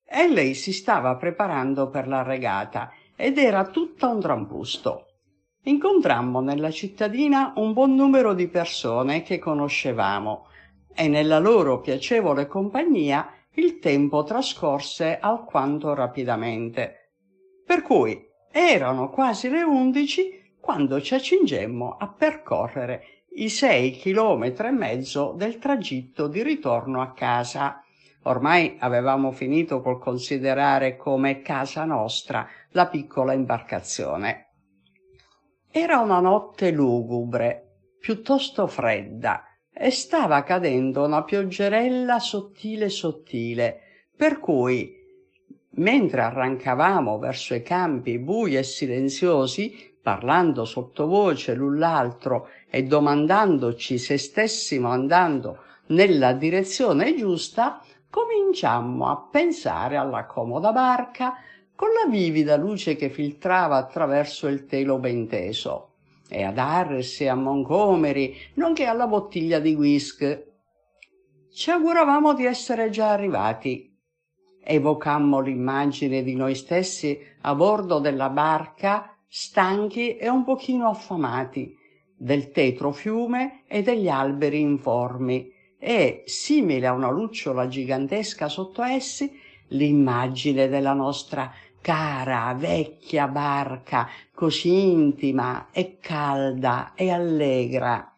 E 0.05 0.29
lei 0.29 0.55
si 0.55 0.73
stava 0.73 1.15
preparando 1.15 1.91
per 1.91 2.09
la 2.09 2.23
regata 2.23 2.91
ed 3.15 3.39
era 3.39 3.67
tutta 3.67 4.09
un 4.09 4.21
trambusto. 4.21 5.07
Incontrammo 5.63 6.41
nella 6.41 6.73
cittadina 6.73 7.53
un 7.57 7.73
buon 7.73 7.95
numero 7.95 8.35
di 8.35 8.49
persone 8.49 9.23
che 9.23 9.39
conoscevamo 9.39 10.47
e 10.93 11.07
nella 11.07 11.39
loro 11.39 11.81
piacevole 11.81 12.49
compagnia 12.49 13.29
il 13.55 13.79
tempo 13.79 14.25
trascorse 14.25 15.19
alquanto 15.21 15.95
rapidamente. 15.95 17.13
Per 17.65 17.83
cui 17.83 18.21
erano 18.51 19.09
quasi 19.11 19.49
le 19.49 19.63
undici 19.63 20.43
quando 20.65 20.99
ci 21.03 21.13
accingemmo 21.13 21.99
a 21.99 22.09
percorrere 22.09 23.27
i 23.35 23.51
sei 23.51 23.91
chilometri 23.91 24.69
e 24.69 24.71
mezzo 24.71 25.35
del 25.37 25.59
tragitto 25.59 26.27
di 26.27 26.43
ritorno 26.43 27.03
a 27.03 27.13
casa. 27.13 27.85
Ormai 28.23 28.77
avevamo 28.79 29.31
finito 29.31 29.83
col 29.83 29.99
considerare 29.99 30.97
come 30.97 31.43
casa 31.43 31.85
nostra 31.85 32.49
la 32.71 32.87
piccola 32.87 33.35
imbarcazione. 33.35 34.53
Era 35.71 35.99
una 35.99 36.21
notte 36.21 36.71
lugubre, 36.71 37.81
piuttosto 38.01 38.67
fredda, 38.67 39.45
e 39.71 39.91
stava 39.91 40.43
cadendo 40.45 41.05
una 41.05 41.25
pioggerella 41.25 42.19
sottile 42.19 42.89
sottile, 42.89 44.07
per 44.17 44.39
cui 44.39 45.03
mentre 45.77 46.23
arrancavamo 46.23 47.19
verso 47.19 47.55
i 47.55 47.63
campi 47.63 48.19
bui 48.19 48.57
e 48.57 48.63
silenziosi, 48.63 49.93
parlando 50.05 50.67
sottovoce 50.67 51.55
l'un 51.55 51.79
l'altro 51.79 52.49
e 52.69 52.83
domandandoci 52.83 53.97
se 53.97 54.19
stessimo 54.19 54.91
andando 54.91 55.63
nella 55.87 56.35
direzione 56.35 57.17
giusta, 57.17 57.83
cominciammo 58.11 59.09
a 59.09 59.17
pensare 59.17 59.97
alla 59.97 60.27
comoda 60.27 60.73
barca 60.73 61.37
con 61.75 61.89
la 61.89 62.11
vivida 62.11 62.55
luce 62.57 62.97
che 62.97 63.09
filtrava 63.09 63.79
attraverso 63.79 64.47
il 64.47 64.67
telo 64.67 64.99
ben 64.99 65.27
teso, 65.27 65.93
e 66.29 66.43
ad 66.43 66.59
Harris 66.59 67.23
e 67.23 67.29
a 67.29 67.35
Montgomery, 67.35 68.37
nonché 68.55 68.85
alla 68.85 69.07
bottiglia 69.07 69.59
di 69.59 69.73
whisky. 69.73 70.39
Ci 71.51 71.71
auguravamo 71.71 72.35
di 72.35 72.45
essere 72.45 72.91
già 72.91 73.11
arrivati. 73.11 73.91
Evocammo 74.63 75.41
l'immagine 75.41 76.23
di 76.23 76.35
noi 76.35 76.55
stessi 76.55 77.19
a 77.41 77.55
bordo 77.55 78.01
della 78.01 78.29
barca 78.29 79.14
stanchi 79.37 80.17
e 80.17 80.29
un 80.29 80.45
pochino 80.45 80.89
affamati, 80.89 81.77
del 82.17 82.53
tetro 82.53 82.93
fiume 82.93 83.65
e 83.67 83.83
degli 83.83 84.09
alberi 84.09 84.61
informi, 84.61 85.53
e, 85.77 86.23
simile 86.25 86.87
a 86.87 86.93
una 86.93 87.11
lucciola 87.11 87.67
gigantesca 87.67 88.49
sotto 88.49 88.85
essi, 88.85 89.37
l'immagine 89.71 90.69
della 90.69 90.93
nostra 90.93 91.53
cara, 91.81 92.55
vecchia 92.57 93.27
barca, 93.27 94.09
così 94.33 94.93
intima 94.93 95.67
e 95.73 95.99
calda 95.99 96.93
e 96.95 97.11
allegra. 97.11 98.17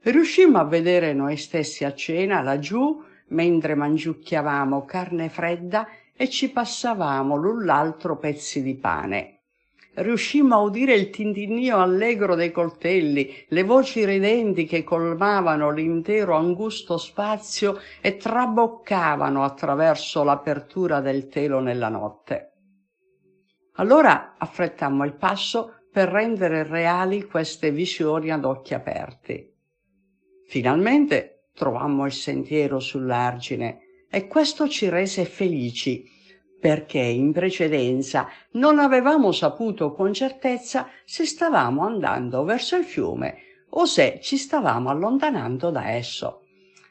Riuscimmo 0.00 0.58
a 0.58 0.64
vedere 0.64 1.12
noi 1.12 1.36
stessi 1.36 1.84
a 1.84 1.94
cena 1.94 2.40
laggiù, 2.40 3.00
mentre 3.28 3.76
mangiucchiavamo 3.76 4.84
carne 4.84 5.28
fredda 5.28 5.86
e 6.16 6.28
ci 6.28 6.50
passavamo 6.50 7.36
l'un 7.36 7.64
l'altro 7.64 8.18
pezzi 8.18 8.60
di 8.60 8.74
pane 8.74 9.34
riuscimmo 9.94 10.54
a 10.54 10.60
udire 10.60 10.94
il 10.94 11.10
tintinnio 11.10 11.78
allegro 11.78 12.34
dei 12.34 12.50
coltelli, 12.50 13.44
le 13.48 13.62
voci 13.62 14.04
ridenti 14.04 14.64
che 14.64 14.84
colmavano 14.84 15.70
l'intero 15.70 16.34
angusto 16.34 16.96
spazio 16.96 17.78
e 18.00 18.16
traboccavano 18.16 19.42
attraverso 19.42 20.22
l'apertura 20.22 21.00
del 21.00 21.28
telo 21.28 21.60
nella 21.60 21.88
notte. 21.88 22.52
Allora 23.74 24.36
affrettammo 24.38 25.04
il 25.04 25.14
passo 25.14 25.84
per 25.90 26.08
rendere 26.08 26.62
reali 26.62 27.24
queste 27.24 27.70
visioni 27.72 28.30
ad 28.30 28.44
occhi 28.44 28.74
aperti. 28.74 29.48
Finalmente 30.46 31.48
trovammo 31.54 32.06
il 32.06 32.12
sentiero 32.12 32.78
sull'argine 32.78 33.80
e 34.08 34.26
questo 34.26 34.68
ci 34.68 34.88
rese 34.88 35.24
felici 35.24 36.04
perché 36.60 36.98
in 36.98 37.32
precedenza 37.32 38.28
non 38.52 38.78
avevamo 38.78 39.32
saputo 39.32 39.92
con 39.92 40.12
certezza 40.12 40.88
se 41.04 41.24
stavamo 41.24 41.84
andando 41.84 42.44
verso 42.44 42.76
il 42.76 42.84
fiume 42.84 43.38
o 43.70 43.86
se 43.86 44.20
ci 44.22 44.36
stavamo 44.36 44.90
allontanando 44.90 45.70
da 45.70 45.90
esso. 45.90 46.42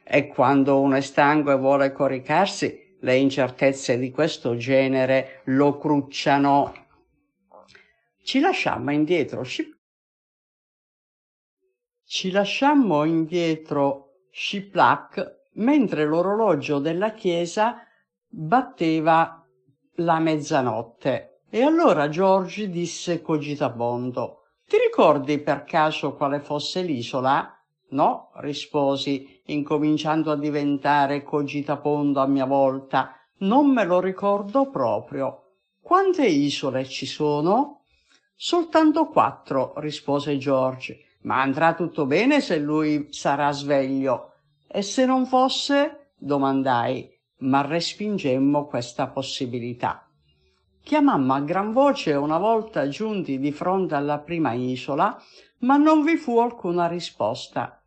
E 0.04 0.28
quando 0.28 0.80
uno 0.80 0.96
è 0.96 1.02
stanco 1.02 1.52
e 1.52 1.56
vuole 1.58 1.92
coricarsi, 1.92 2.98
le 3.02 3.16
incertezze 3.16 3.98
di 4.00 4.12
questo 4.12 4.58
genere 4.58 5.42
lo 5.46 5.78
crucciano. 5.78 6.74
Ci 8.24 8.40
lasciammo 8.40 8.92
indietro 8.92 9.44
ci 12.10 12.32
lasciammo 12.32 13.04
indietro 13.04 14.24
Shiplak 14.32 15.42
mentre 15.54 16.06
l'orologio 16.06 16.80
della 16.80 17.12
chiesa 17.14 17.84
batteva 18.28 19.39
la 20.00 20.20
mezzanotte. 20.20 21.42
E 21.50 21.62
allora 21.62 22.10
Giorgi 22.10 22.70
disse 22.70 23.22
cogitabondo 23.22 24.44
Ti 24.68 24.78
ricordi 24.78 25.40
per 25.40 25.64
caso 25.64 26.14
quale 26.14 26.40
fosse 26.40 26.82
l'isola? 26.82 27.54
No, 27.92 28.32
risposi, 28.36 29.42
incominciando 29.46 30.32
a 30.32 30.38
diventare 30.38 31.24
cogitabondo 31.24 32.20
a 32.20 32.28
mia 32.28 32.46
volta. 32.46 33.16
Non 33.40 33.72
me 33.72 33.84
lo 33.84 34.00
ricordo 34.00 34.70
proprio. 34.70 35.54
Quante 35.82 36.26
isole 36.26 36.86
ci 36.86 37.08
sono? 37.08 37.82
Soltanto 38.36 39.08
quattro, 39.08 39.74
rispose 39.78 40.38
Giorgi. 40.38 40.96
Ma 41.22 41.42
andrà 41.42 41.74
tutto 41.74 42.06
bene 42.06 42.42
se 42.42 42.60
lui 42.60 43.08
sarà 43.10 43.52
sveglio. 43.52 44.34
E 44.68 44.82
se 44.84 45.06
non 45.06 45.26
fosse? 45.26 46.12
domandai 46.16 47.19
ma 47.40 47.62
respingemmo 47.62 48.66
questa 48.66 49.08
possibilità. 49.08 50.08
Chiamammo 50.82 51.34
a 51.34 51.42
gran 51.42 51.72
voce 51.72 52.14
una 52.14 52.38
volta 52.38 52.88
giunti 52.88 53.38
di 53.38 53.52
fronte 53.52 53.96
alla 53.96 54.20
prima 54.20 54.54
isola, 54.54 55.22
ma 55.60 55.78
non 55.78 56.04
vi 56.04 56.16
fu 56.16 56.40
alcuna 56.40 56.88
risposta. 56.88 57.82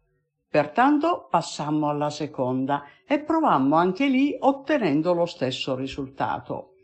Pertanto 0.49 1.27
passammo 1.31 1.88
alla 1.88 2.11
seconda 2.11 2.85
e 3.07 3.19
provammo 3.21 3.77
anche 3.77 4.07
lì 4.07 4.37
ottenendo 4.38 5.15
lo 5.15 5.27
stesso 5.27 5.75
risultato. 5.75 6.75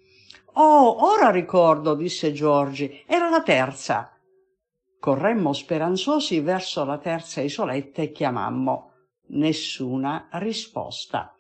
Oh, 0.54 1.04
ora 1.04 1.30
ricordo, 1.30 1.94
disse 1.94 2.32
Giorgi, 2.32 3.04
era 3.06 3.28
la 3.28 3.42
terza. 3.42 4.10
Corremmo 4.98 5.52
speranzosi 5.52 6.40
verso 6.40 6.84
la 6.84 6.98
terza 6.98 7.40
isoletta 7.42 8.02
e 8.02 8.10
chiamammo. 8.10 8.90
Nessuna 9.28 10.28
risposta. 10.32 11.34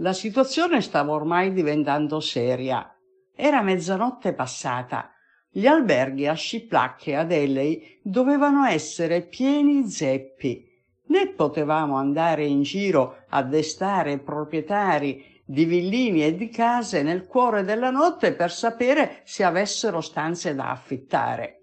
La 0.00 0.12
situazione 0.12 0.82
stava 0.82 1.12
ormai 1.12 1.54
diventando 1.54 2.20
seria. 2.20 2.94
Era 3.34 3.62
mezzanotte 3.62 4.34
passata. 4.34 5.10
Gli 5.50 5.66
alberghi 5.66 6.26
a 6.26 6.34
Shiplak 6.34 7.06
e 7.06 7.14
ad 7.14 7.32
Elley 7.32 8.00
dovevano 8.02 8.66
essere 8.66 9.22
pieni 9.22 9.88
zeppi. 9.88 10.68
Né 11.06 11.28
potevamo 11.28 11.96
andare 11.96 12.44
in 12.44 12.60
giro 12.60 13.24
a 13.30 13.42
destare 13.42 14.18
proprietari 14.18 15.40
di 15.46 15.64
villini 15.64 16.24
e 16.24 16.36
di 16.36 16.50
case 16.50 17.02
nel 17.02 17.24
cuore 17.24 17.64
della 17.64 17.90
notte 17.90 18.34
per 18.34 18.52
sapere 18.52 19.22
se 19.24 19.44
avessero 19.44 20.02
stanze 20.02 20.54
da 20.54 20.72
affittare. 20.72 21.60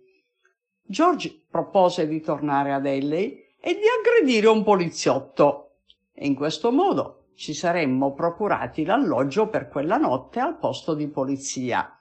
George 0.81 1.45
propose 1.51 2.07
di 2.07 2.19
tornare 2.19 2.73
ad 2.73 2.87
Elley 2.87 3.55
e 3.59 3.75
di 3.75 3.85
aggredire 3.87 4.47
un 4.47 4.63
poliziotto. 4.63 5.75
In 6.15 6.33
questo 6.33 6.71
modo 6.71 7.22
ci 7.35 7.53
saremmo 7.53 8.13
procurati 8.13 8.85
l'alloggio 8.85 9.47
per 9.47 9.67
quella 9.67 9.97
notte 9.97 10.39
al 10.39 10.57
posto 10.57 10.93
di 10.93 11.07
polizia. 11.07 11.99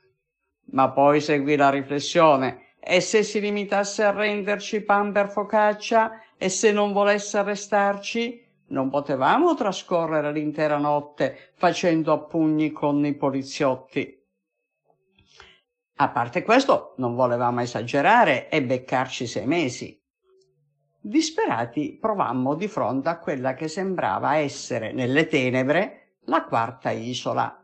Ma 0.73 0.91
poi 0.91 1.21
seguì 1.21 1.57
la 1.57 1.71
riflessione. 1.71 2.75
E 2.81 3.01
se 3.01 3.23
si 3.23 3.41
limitasse 3.41 4.03
a 4.03 4.11
renderci 4.11 4.81
pan 4.83 5.13
per 5.13 5.29
focaccia? 5.29 6.21
E 6.37 6.49
se 6.49 6.73
non 6.73 6.93
volesse 6.93 7.39
arrestarci? 7.39 8.45
Non 8.69 8.91
potevamo 8.91 9.55
trascorrere 9.55 10.33
l'intera 10.33 10.79
notte 10.79 11.53
facendo 11.55 12.13
a 12.13 12.19
pugni 12.19 12.73
con 12.73 13.05
i 13.05 13.15
poliziotti. 13.15 14.21
A 15.97 16.09
parte 16.09 16.43
questo, 16.43 16.95
non 16.97 17.15
volevamo 17.15 17.61
esagerare 17.61 18.49
e 18.49 18.63
beccarci 18.63 19.27
sei 19.27 19.47
mesi. 19.47 20.02
Disperati 21.05 21.99
provammo 22.01 22.55
di 22.55 22.69
fronte 22.69 23.09
a 23.09 23.19
quella 23.19 23.55
che 23.55 23.67
sembrava 23.67 24.37
essere, 24.37 24.93
nelle 24.93 25.27
tenebre, 25.27 26.19
la 26.27 26.45
quarta 26.45 26.93
isola. 26.93 27.61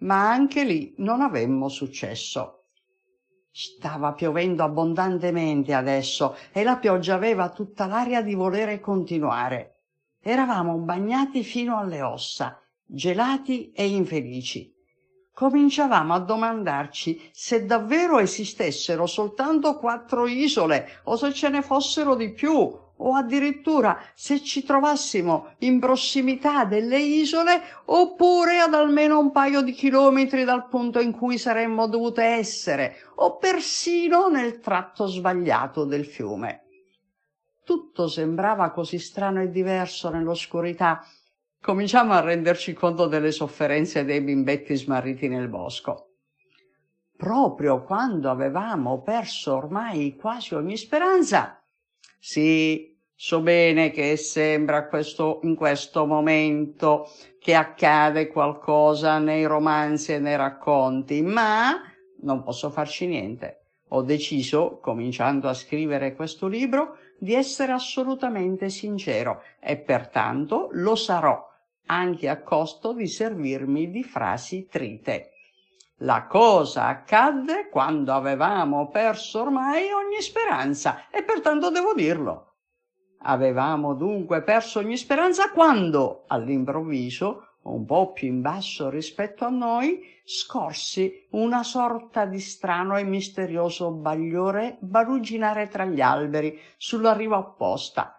Ma 0.00 0.30
anche 0.30 0.62
lì 0.62 0.92
non 0.98 1.22
avemmo 1.22 1.70
successo. 1.70 2.64
Stava 3.50 4.12
piovendo 4.12 4.62
abbondantemente 4.62 5.72
adesso 5.72 6.36
e 6.52 6.62
la 6.64 6.76
pioggia 6.76 7.14
aveva 7.14 7.48
tutta 7.48 7.86
l'aria 7.86 8.20
di 8.20 8.34
volere 8.34 8.78
continuare. 8.78 9.76
Eravamo 10.20 10.76
bagnati 10.76 11.42
fino 11.42 11.78
alle 11.78 12.02
ossa, 12.02 12.60
gelati 12.84 13.72
e 13.72 13.86
infelici. 13.86 14.75
Cominciavamo 15.36 16.14
a 16.14 16.18
domandarci 16.18 17.28
se 17.30 17.66
davvero 17.66 18.20
esistessero 18.20 19.04
soltanto 19.04 19.76
quattro 19.76 20.26
isole 20.26 21.00
o 21.04 21.16
se 21.16 21.30
ce 21.34 21.50
ne 21.50 21.60
fossero 21.60 22.14
di 22.14 22.30
più 22.30 22.54
o 22.54 23.14
addirittura 23.14 24.00
se 24.14 24.42
ci 24.42 24.64
trovassimo 24.64 25.52
in 25.58 25.78
prossimità 25.78 26.64
delle 26.64 26.98
isole 26.98 27.60
oppure 27.84 28.60
ad 28.60 28.72
almeno 28.72 29.18
un 29.18 29.30
paio 29.30 29.60
di 29.60 29.72
chilometri 29.72 30.44
dal 30.44 30.68
punto 30.68 31.00
in 31.00 31.12
cui 31.12 31.36
saremmo 31.36 31.86
dovute 31.86 32.22
essere 32.22 32.96
o 33.16 33.36
persino 33.36 34.28
nel 34.28 34.58
tratto 34.60 35.04
sbagliato 35.04 35.84
del 35.84 36.06
fiume. 36.06 36.62
Tutto 37.62 38.08
sembrava 38.08 38.70
così 38.70 38.98
strano 38.98 39.42
e 39.42 39.50
diverso 39.50 40.08
nell'oscurità. 40.08 41.04
Cominciamo 41.66 42.12
a 42.12 42.20
renderci 42.20 42.74
conto 42.74 43.08
delle 43.08 43.32
sofferenze 43.32 44.04
dei 44.04 44.20
bimbetti 44.20 44.76
smarriti 44.76 45.26
nel 45.26 45.48
bosco. 45.48 46.10
Proprio 47.16 47.82
quando 47.82 48.30
avevamo 48.30 49.02
perso 49.02 49.56
ormai 49.56 50.14
quasi 50.14 50.54
ogni 50.54 50.76
speranza, 50.76 51.60
sì, 52.20 52.96
so 53.12 53.40
bene 53.40 53.90
che 53.90 54.16
sembra 54.16 54.86
questo, 54.86 55.40
in 55.42 55.56
questo 55.56 56.06
momento 56.06 57.10
che 57.40 57.56
accade 57.56 58.28
qualcosa 58.28 59.18
nei 59.18 59.44
romanzi 59.44 60.12
e 60.12 60.20
nei 60.20 60.36
racconti, 60.36 61.20
ma 61.20 61.82
non 62.20 62.44
posso 62.44 62.70
farci 62.70 63.08
niente. 63.08 63.62
Ho 63.88 64.02
deciso, 64.02 64.78
cominciando 64.80 65.48
a 65.48 65.54
scrivere 65.54 66.14
questo 66.14 66.46
libro, 66.46 66.98
di 67.18 67.34
essere 67.34 67.72
assolutamente 67.72 68.68
sincero 68.68 69.42
e 69.58 69.76
pertanto 69.78 70.68
lo 70.70 70.94
sarò, 70.94 71.54
anche 71.86 72.28
a 72.28 72.42
costo 72.42 72.92
di 72.92 73.06
servirmi 73.06 73.90
di 73.90 74.02
frasi 74.02 74.66
trite. 74.66 75.30
La 76.00 76.26
cosa 76.26 76.86
accadde 76.86 77.68
quando 77.70 78.12
avevamo 78.12 78.88
perso 78.88 79.40
ormai 79.40 79.90
ogni 79.92 80.20
speranza 80.20 81.08
e 81.10 81.22
pertanto 81.22 81.70
devo 81.70 81.94
dirlo. 81.94 82.52
Avevamo 83.20 83.94
dunque 83.94 84.42
perso 84.42 84.78
ogni 84.78 84.96
speranza 84.96 85.50
quando, 85.50 86.24
all'improvviso, 86.26 87.56
un 87.62 87.84
po' 87.84 88.12
più 88.12 88.28
in 88.28 88.42
basso 88.42 88.90
rispetto 88.90 89.44
a 89.44 89.48
noi, 89.48 90.02
scorsi 90.24 91.26
una 91.30 91.62
sorta 91.62 92.24
di 92.26 92.40
strano 92.40 92.96
e 92.96 93.04
misterioso 93.04 93.90
bagliore 93.90 94.76
baluginare 94.80 95.68
tra 95.68 95.84
gli 95.84 96.00
alberi 96.00 96.60
sulla 96.76 97.12
riva 97.12 97.38
opposta. 97.38 98.15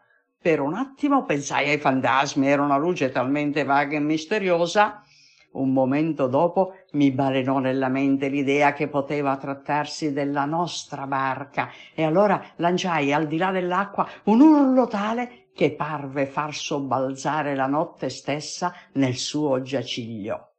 Per 0.47 0.61
un 0.61 0.75
attimo 0.75 1.25
pensai 1.25 1.71
ai 1.71 1.77
fantasmi, 1.77 2.47
era 2.47 2.61
una 2.61 2.77
luce 2.77 3.11
talmente 3.11 3.65
vaga 3.65 3.97
e 3.97 3.99
misteriosa. 3.99 5.03
Un 5.51 5.73
momento 5.73 6.27
dopo 6.27 6.71
mi 6.93 7.11
balenò 7.11 7.59
nella 7.59 7.89
mente 7.89 8.29
l'idea 8.29 8.71
che 8.71 8.87
poteva 8.87 9.35
trattarsi 9.35 10.13
della 10.13 10.45
nostra 10.45 11.05
barca. 11.05 11.67
E 11.93 12.05
allora 12.05 12.41
lanciai 12.55 13.11
al 13.11 13.27
di 13.27 13.35
là 13.35 13.51
dell'acqua 13.51 14.07
un 14.27 14.39
urlo 14.39 14.87
tale 14.87 15.49
che 15.53 15.73
parve 15.73 16.27
far 16.27 16.53
sobbalzare 16.53 17.53
la 17.53 17.67
notte 17.67 18.07
stessa 18.07 18.73
nel 18.93 19.17
suo 19.17 19.61
giaciglio. 19.61 20.53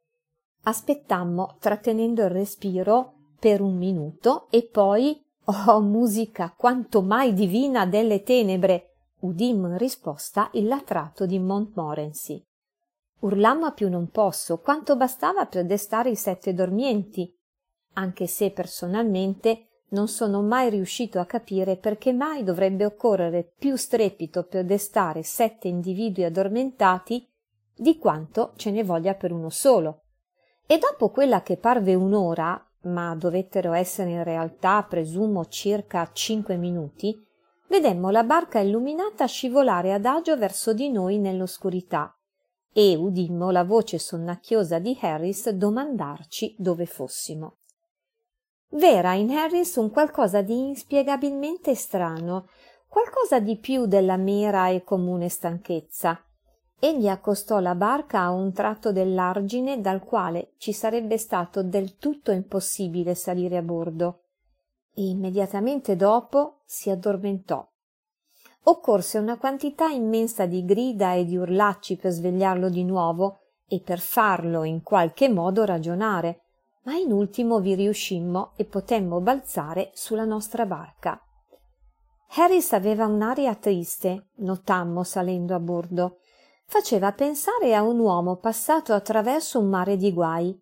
Aspettammo, 0.65 1.55
trattenendo 1.59 2.21
il 2.21 2.29
respiro, 2.29 3.13
per 3.39 3.59
un 3.59 3.75
minuto 3.75 4.49
e 4.51 4.69
poi, 4.71 5.19
oh 5.45 5.81
musica 5.81 6.53
quanto 6.55 7.01
mai 7.01 7.33
divina 7.33 7.87
delle 7.87 8.21
tenebre, 8.21 8.88
udimmo 9.19 9.67
in 9.67 9.77
risposta 9.77 10.49
il 10.53 10.67
latrato 10.67 11.25
di 11.25 11.39
Montmorency. 11.39 12.43
Urlammo 13.19 13.65
a 13.65 13.71
più 13.71 13.89
non 13.89 14.09
posso, 14.09 14.59
quanto 14.59 14.95
bastava 14.95 15.45
per 15.45 15.65
destare 15.65 16.09
i 16.09 16.15
sette 16.15 16.53
dormienti, 16.53 17.33
anche 17.93 18.27
se 18.27 18.51
personalmente 18.51 19.65
non 19.89 20.07
sono 20.07 20.41
mai 20.41 20.69
riuscito 20.69 21.19
a 21.19 21.25
capire 21.25 21.75
perché 21.75 22.13
mai 22.13 22.43
dovrebbe 22.43 22.85
occorrere 22.85 23.43
più 23.57 23.75
strepito 23.75 24.43
per 24.43 24.65
destare 24.65 25.23
sette 25.23 25.67
individui 25.67 26.23
addormentati 26.23 27.27
di 27.75 27.97
quanto 27.97 28.53
ce 28.55 28.71
ne 28.71 28.83
voglia 28.83 29.15
per 29.15 29.31
uno 29.31 29.49
solo. 29.49 30.03
E 30.65 30.77
dopo 30.77 31.09
quella 31.09 31.41
che 31.41 31.57
parve 31.57 31.95
un'ora, 31.95 32.63
ma 32.81 33.15
dovettero 33.15 33.73
essere 33.73 34.11
in 34.11 34.23
realtà, 34.23 34.85
presumo, 34.87 35.45
circa 35.47 36.09
cinque 36.13 36.55
minuti, 36.57 37.25
vedemmo 37.69 38.09
la 38.09 38.23
barca 38.23 38.59
illuminata 38.59 39.25
scivolare 39.25 39.93
adagio 39.93 40.35
verso 40.37 40.73
di 40.73 40.89
noi 40.89 41.17
nell'oscurità 41.19 42.13
e 42.73 42.95
udimmo 42.95 43.51
la 43.51 43.63
voce 43.63 43.97
sonnacchiosa 43.97 44.79
di 44.79 44.97
Harris 44.99 45.49
domandarci 45.49 46.55
dove 46.57 46.85
fossimo. 46.85 47.57
V'era 48.69 49.13
in 49.13 49.31
Harris 49.31 49.75
un 49.75 49.89
qualcosa 49.89 50.41
di 50.41 50.67
inspiegabilmente 50.67 51.73
strano, 51.73 52.47
qualcosa 52.87 53.39
di 53.39 53.57
più 53.57 53.85
della 53.85 54.17
mera 54.17 54.69
e 54.69 54.83
comune 54.83 55.29
stanchezza. 55.29 56.23
Egli 56.79 57.07
accostò 57.07 57.59
la 57.59 57.75
barca 57.75 58.21
a 58.21 58.31
un 58.31 58.51
tratto 58.51 58.91
dell'argine 58.91 59.81
dal 59.81 60.03
quale 60.03 60.53
ci 60.57 60.71
sarebbe 60.71 61.17
stato 61.17 61.61
del 61.61 61.97
tutto 61.97 62.31
impossibile 62.31 63.15
salire 63.15 63.57
a 63.57 63.61
bordo 63.61 64.21
e 64.93 65.07
immediatamente 65.07 65.95
dopo 65.95 66.61
si 66.65 66.89
addormentò 66.89 67.67
occorse 68.63 69.17
una 69.17 69.37
quantità 69.37 69.87
immensa 69.87 70.45
di 70.45 70.63
grida 70.65 71.13
e 71.13 71.25
di 71.25 71.37
urlacci 71.37 71.97
per 71.97 72.11
svegliarlo 72.11 72.69
di 72.69 72.83
nuovo 72.83 73.39
e 73.67 73.81
per 73.81 73.99
farlo 73.99 74.63
in 74.63 74.83
qualche 74.83 75.29
modo 75.29 75.63
ragionare, 75.63 76.41
ma 76.83 76.95
in 76.95 77.11
ultimo 77.11 77.59
vi 77.59 77.75
riuscimmo 77.75 78.53
e 78.55 78.65
potemmo 78.65 79.21
balzare 79.21 79.91
sulla 79.93 80.25
nostra 80.25 80.65
barca. 80.65 81.21
Harris 82.31 82.73
aveva 82.73 83.05
un'aria 83.05 83.55
triste, 83.55 84.29
notammo 84.37 85.03
salendo 85.03 85.55
a 85.55 85.59
bordo. 85.59 86.19
Faceva 86.65 87.11
pensare 87.11 87.73
a 87.73 87.81
un 87.81 87.97
uomo 87.97 88.35
passato 88.35 88.93
attraverso 88.93 89.59
un 89.59 89.67
mare 89.67 89.97
di 89.97 90.13
guai. 90.13 90.59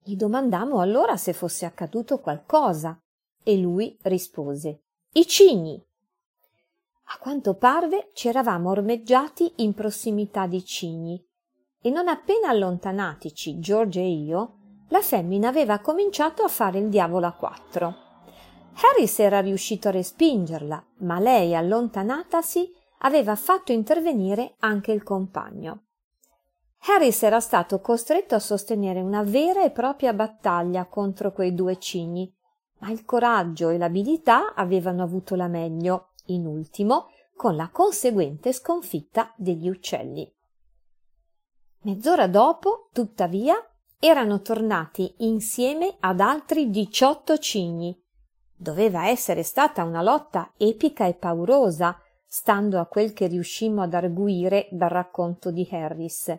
Gli 0.00 0.16
domandammo 0.16 0.80
allora 0.80 1.16
se 1.16 1.32
fosse 1.32 1.64
accaduto 1.66 2.18
qualcosa 2.18 3.00
e 3.48 3.56
lui 3.56 3.96
rispose 4.02 4.82
I 5.12 5.26
cigni. 5.26 5.82
A 7.04 7.18
quanto 7.18 7.54
parve 7.54 8.10
ci 8.12 8.28
eravamo 8.28 8.68
ormeggiati 8.68 9.50
in 9.56 9.72
prossimità 9.72 10.46
di 10.46 10.62
Cigni 10.62 11.26
e 11.80 11.88
non 11.88 12.08
appena 12.08 12.50
allontanatici 12.50 13.58
George 13.58 14.00
e 14.00 14.10
io, 14.10 14.56
la 14.88 15.00
femmina 15.00 15.48
aveva 15.48 15.78
cominciato 15.78 16.42
a 16.42 16.48
fare 16.48 16.78
il 16.78 16.90
diavolo 16.90 17.24
a 17.24 17.32
quattro. 17.32 17.94
Harris 18.74 19.18
era 19.18 19.40
riuscito 19.40 19.88
a 19.88 19.92
respingerla, 19.92 20.86
ma 20.98 21.18
lei, 21.18 21.54
allontanatasi, 21.54 22.70
aveva 22.98 23.34
fatto 23.34 23.72
intervenire 23.72 24.56
anche 24.58 24.92
il 24.92 25.02
compagno. 25.02 25.84
Harris 26.80 27.22
era 27.22 27.40
stato 27.40 27.80
costretto 27.80 28.34
a 28.34 28.40
sostenere 28.40 29.00
una 29.00 29.22
vera 29.22 29.64
e 29.64 29.70
propria 29.70 30.12
battaglia 30.12 30.84
contro 30.84 31.32
quei 31.32 31.54
due 31.54 31.78
cigni, 31.78 32.30
ma 32.78 32.90
il 32.90 33.04
coraggio 33.04 33.68
e 33.70 33.78
l'abilità 33.78 34.54
avevano 34.54 35.02
avuto 35.02 35.34
la 35.34 35.48
meglio 35.48 36.12
in 36.26 36.46
ultimo 36.46 37.08
con 37.34 37.56
la 37.56 37.70
conseguente 37.70 38.52
sconfitta 38.52 39.32
degli 39.36 39.68
uccelli. 39.68 40.30
Mezz'ora 41.82 42.26
dopo, 42.26 42.88
tuttavia, 42.92 43.54
erano 44.00 44.40
tornati 44.42 45.14
insieme 45.18 45.96
ad 46.00 46.20
altri 46.20 46.70
diciotto 46.70 47.38
cigni. 47.38 47.96
Doveva 48.56 49.06
essere 49.06 49.44
stata 49.44 49.84
una 49.84 50.02
lotta 50.02 50.52
epica 50.56 51.06
e 51.06 51.14
paurosa, 51.14 51.96
stando 52.26 52.80
a 52.80 52.86
quel 52.86 53.12
che 53.12 53.28
riuscimmo 53.28 53.82
ad 53.82 53.94
arguire 53.94 54.68
dal 54.72 54.90
racconto 54.90 55.50
di 55.50 55.66
Harris. 55.70 56.36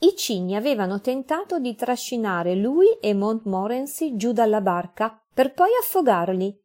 I 0.00 0.14
cigni 0.16 0.56
avevano 0.56 1.00
tentato 1.00 1.58
di 1.58 1.74
trascinare 1.74 2.54
lui 2.54 2.98
e 3.00 3.14
Montmorency 3.14 4.16
giù 4.16 4.32
dalla 4.32 4.60
barca 4.60 5.22
per 5.38 5.54
poi 5.54 5.68
affogarli, 5.80 6.60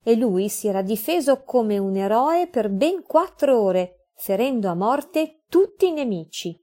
e 0.00 0.14
lui 0.14 0.48
si 0.48 0.68
era 0.68 0.80
difeso 0.80 1.42
come 1.42 1.78
un 1.78 1.96
eroe 1.96 2.46
per 2.46 2.68
ben 2.68 3.02
quattro 3.02 3.60
ore, 3.60 4.10
ferendo 4.14 4.68
a 4.68 4.74
morte 4.74 5.40
tutti 5.48 5.88
i 5.88 5.90
nemici. 5.90 6.56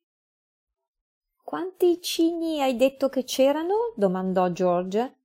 Quanti 1.43 2.01
cigni 2.01 2.61
hai 2.61 2.77
detto 2.77 3.09
che 3.09 3.25
c'erano? 3.25 3.91
domandò 3.97 4.49
George. 4.51 5.17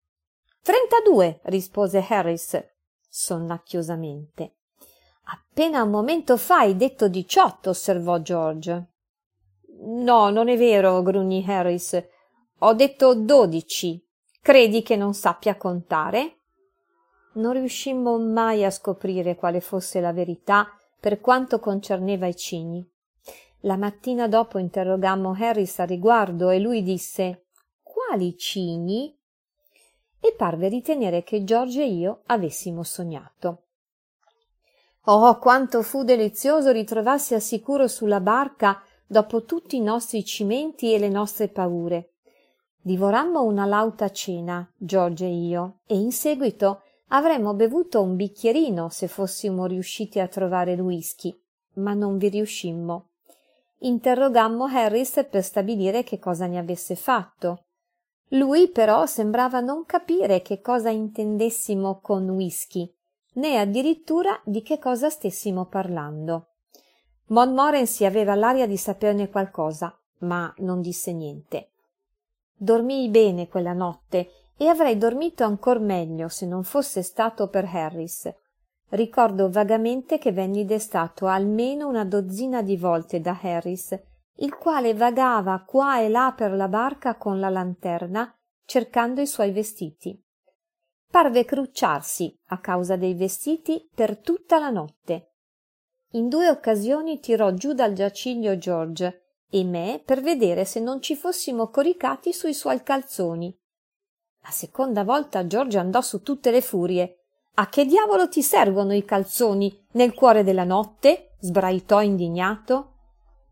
Trentadue, 0.60 1.38
rispose 1.44 2.04
Harris 2.04 2.60
sonnacchiosamente. 3.08 4.56
Appena 5.26 5.84
un 5.84 5.90
momento 5.90 6.36
fa 6.36 6.58
hai 6.58 6.74
detto 6.74 7.06
diciotto, 7.06 7.70
osservò 7.70 8.18
George. 8.18 8.86
No, 9.82 10.30
non 10.30 10.48
è 10.48 10.56
vero, 10.56 11.00
grugnì 11.00 11.44
Harris. 11.46 12.04
Ho 12.58 12.74
detto 12.74 13.14
dodici. 13.14 14.03
Credi 14.44 14.82
che 14.82 14.94
non 14.94 15.14
sappia 15.14 15.56
contare? 15.56 16.40
Non 17.36 17.54
riuscimmo 17.54 18.18
mai 18.18 18.62
a 18.62 18.70
scoprire 18.70 19.36
quale 19.36 19.62
fosse 19.62 20.02
la 20.02 20.12
verità 20.12 20.68
per 21.00 21.22
quanto 21.22 21.58
concerneva 21.58 22.26
i 22.26 22.36
cigni. 22.36 22.86
La 23.60 23.78
mattina 23.78 24.28
dopo 24.28 24.58
interrogammo 24.58 25.34
Harris 25.34 25.78
a 25.78 25.84
riguardo 25.84 26.50
e 26.50 26.58
lui 26.58 26.82
disse 26.82 27.46
Quali 27.82 28.36
cigni? 28.36 29.16
E 30.20 30.34
parve 30.36 30.68
ritenere 30.68 31.22
che 31.22 31.42
George 31.42 31.80
e 31.80 31.86
io 31.86 32.20
avessimo 32.26 32.82
sognato. 32.82 33.62
Oh, 35.04 35.38
quanto 35.38 35.80
fu 35.80 36.04
delizioso 36.04 36.70
ritrovarsi 36.70 37.32
al 37.32 37.40
sicuro 37.40 37.88
sulla 37.88 38.20
barca 38.20 38.82
dopo 39.06 39.44
tutti 39.44 39.76
i 39.76 39.80
nostri 39.80 40.22
cimenti 40.22 40.92
e 40.92 40.98
le 40.98 41.08
nostre 41.08 41.48
paure. 41.48 42.10
Divorammo 42.86 43.42
una 43.44 43.64
lauta 43.64 44.10
cena, 44.10 44.70
George 44.76 45.24
e 45.24 45.32
io, 45.32 45.78
e 45.86 45.96
in 45.96 46.12
seguito 46.12 46.82
avremmo 47.08 47.54
bevuto 47.54 48.02
un 48.02 48.14
bicchierino 48.14 48.90
se 48.90 49.08
fossimo 49.08 49.64
riusciti 49.64 50.20
a 50.20 50.28
trovare 50.28 50.72
il 50.72 50.80
whisky, 50.82 51.34
ma 51.76 51.94
non 51.94 52.18
vi 52.18 52.28
riuscimmo. 52.28 53.08
Interrogammo 53.78 54.66
Harris 54.66 55.26
per 55.30 55.42
stabilire 55.42 56.02
che 56.02 56.18
cosa 56.18 56.44
ne 56.46 56.58
avesse 56.58 56.94
fatto. 56.94 57.64
Lui 58.32 58.68
però 58.68 59.06
sembrava 59.06 59.60
non 59.60 59.86
capire 59.86 60.42
che 60.42 60.60
cosa 60.60 60.90
intendessimo 60.90 62.00
con 62.02 62.28
whisky, 62.28 62.94
né 63.36 63.58
addirittura 63.58 64.38
di 64.44 64.60
che 64.60 64.78
cosa 64.78 65.08
stessimo 65.08 65.64
parlando. 65.64 66.48
Montmorency 67.28 68.04
aveva 68.04 68.34
l'aria 68.34 68.66
di 68.66 68.76
saperne 68.76 69.30
qualcosa, 69.30 69.98
ma 70.18 70.52
non 70.58 70.82
disse 70.82 71.14
niente. 71.14 71.70
Dormii 72.56 73.08
bene 73.08 73.48
quella 73.48 73.72
notte 73.72 74.30
e 74.56 74.68
avrei 74.68 74.96
dormito 74.96 75.44
ancor 75.44 75.80
meglio 75.80 76.28
se 76.28 76.46
non 76.46 76.62
fosse 76.64 77.02
stato 77.02 77.48
per 77.48 77.64
Harris. 77.64 78.32
Ricordo 78.90 79.50
vagamente 79.50 80.18
che 80.18 80.32
venni 80.32 80.64
destato 80.64 81.26
almeno 81.26 81.88
una 81.88 82.04
dozzina 82.04 82.62
di 82.62 82.76
volte 82.76 83.20
da 83.20 83.38
Harris, 83.40 83.98
il 84.36 84.54
quale 84.56 84.94
vagava 84.94 85.62
qua 85.66 86.00
e 86.00 86.08
là 86.08 86.32
per 86.36 86.52
la 86.52 86.68
barca 86.68 87.16
con 87.16 87.40
la 87.40 87.48
lanterna 87.48 88.32
cercando 88.64 89.20
i 89.20 89.26
suoi 89.26 89.50
vestiti. 89.50 90.18
Parve 91.10 91.44
crucciarsi, 91.44 92.36
a 92.46 92.58
causa 92.58 92.96
dei 92.96 93.14
vestiti, 93.14 93.88
per 93.94 94.18
tutta 94.18 94.58
la 94.58 94.70
notte 94.70 95.28
in 96.14 96.28
due 96.28 96.48
occasioni 96.48 97.18
tirò 97.18 97.52
giù 97.54 97.72
dal 97.72 97.92
giaciglio 97.92 98.56
George 98.56 99.23
e 99.56 99.62
me 99.62 100.02
per 100.04 100.20
vedere 100.20 100.64
se 100.64 100.80
non 100.80 101.00
ci 101.00 101.14
fossimo 101.14 101.68
coricati 101.68 102.32
sui 102.32 102.52
suoi 102.52 102.82
calzoni. 102.82 103.56
La 104.42 104.50
seconda 104.50 105.04
volta 105.04 105.46
George 105.46 105.78
andò 105.78 106.00
su 106.00 106.22
tutte 106.22 106.50
le 106.50 106.60
furie. 106.60 107.20
A 107.54 107.68
che 107.68 107.84
diavolo 107.84 108.28
ti 108.28 108.42
servono 108.42 108.92
i 108.92 109.04
calzoni 109.04 109.86
nel 109.92 110.12
cuore 110.12 110.42
della 110.42 110.64
notte? 110.64 111.36
sbraitò 111.38 112.02
indignato. 112.02 112.94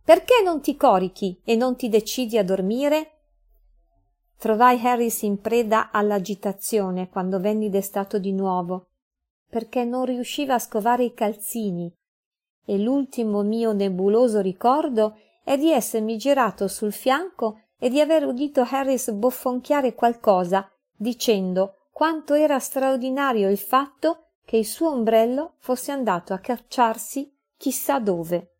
Perché 0.04 0.42
non 0.42 0.60
ti 0.60 0.76
corichi 0.76 1.40
e 1.44 1.54
non 1.54 1.76
ti 1.76 1.88
decidi 1.88 2.36
a 2.36 2.42
dormire? 2.42 3.18
Trovai 4.38 4.84
Harris 4.84 5.22
in 5.22 5.40
preda 5.40 5.92
all'agitazione 5.92 7.10
quando 7.10 7.38
venni 7.38 7.70
destato 7.70 8.18
di 8.18 8.32
nuovo, 8.32 8.88
perché 9.48 9.84
non 9.84 10.04
riusciva 10.04 10.54
a 10.54 10.58
scovare 10.58 11.04
i 11.04 11.14
calzini 11.14 11.94
e 12.64 12.78
l'ultimo 12.78 13.42
mio 13.42 13.72
nebuloso 13.72 14.40
ricordo 14.40 15.16
è 15.44 15.56
di 15.56 15.70
essermi 15.70 16.16
girato 16.16 16.68
sul 16.68 16.92
fianco 16.92 17.60
e 17.78 17.88
di 17.88 18.00
aver 18.00 18.24
udito 18.24 18.66
Harris 18.68 19.10
bofonchiare 19.10 19.94
qualcosa, 19.94 20.70
dicendo 20.94 21.88
quanto 21.90 22.34
era 22.34 22.58
straordinario 22.58 23.50
il 23.50 23.58
fatto 23.58 24.26
che 24.44 24.56
il 24.56 24.66
suo 24.66 24.90
ombrello 24.90 25.54
fosse 25.58 25.92
andato 25.92 26.32
a 26.32 26.38
cacciarsi 26.38 27.32
chissà 27.56 27.98
dove. 27.98 28.51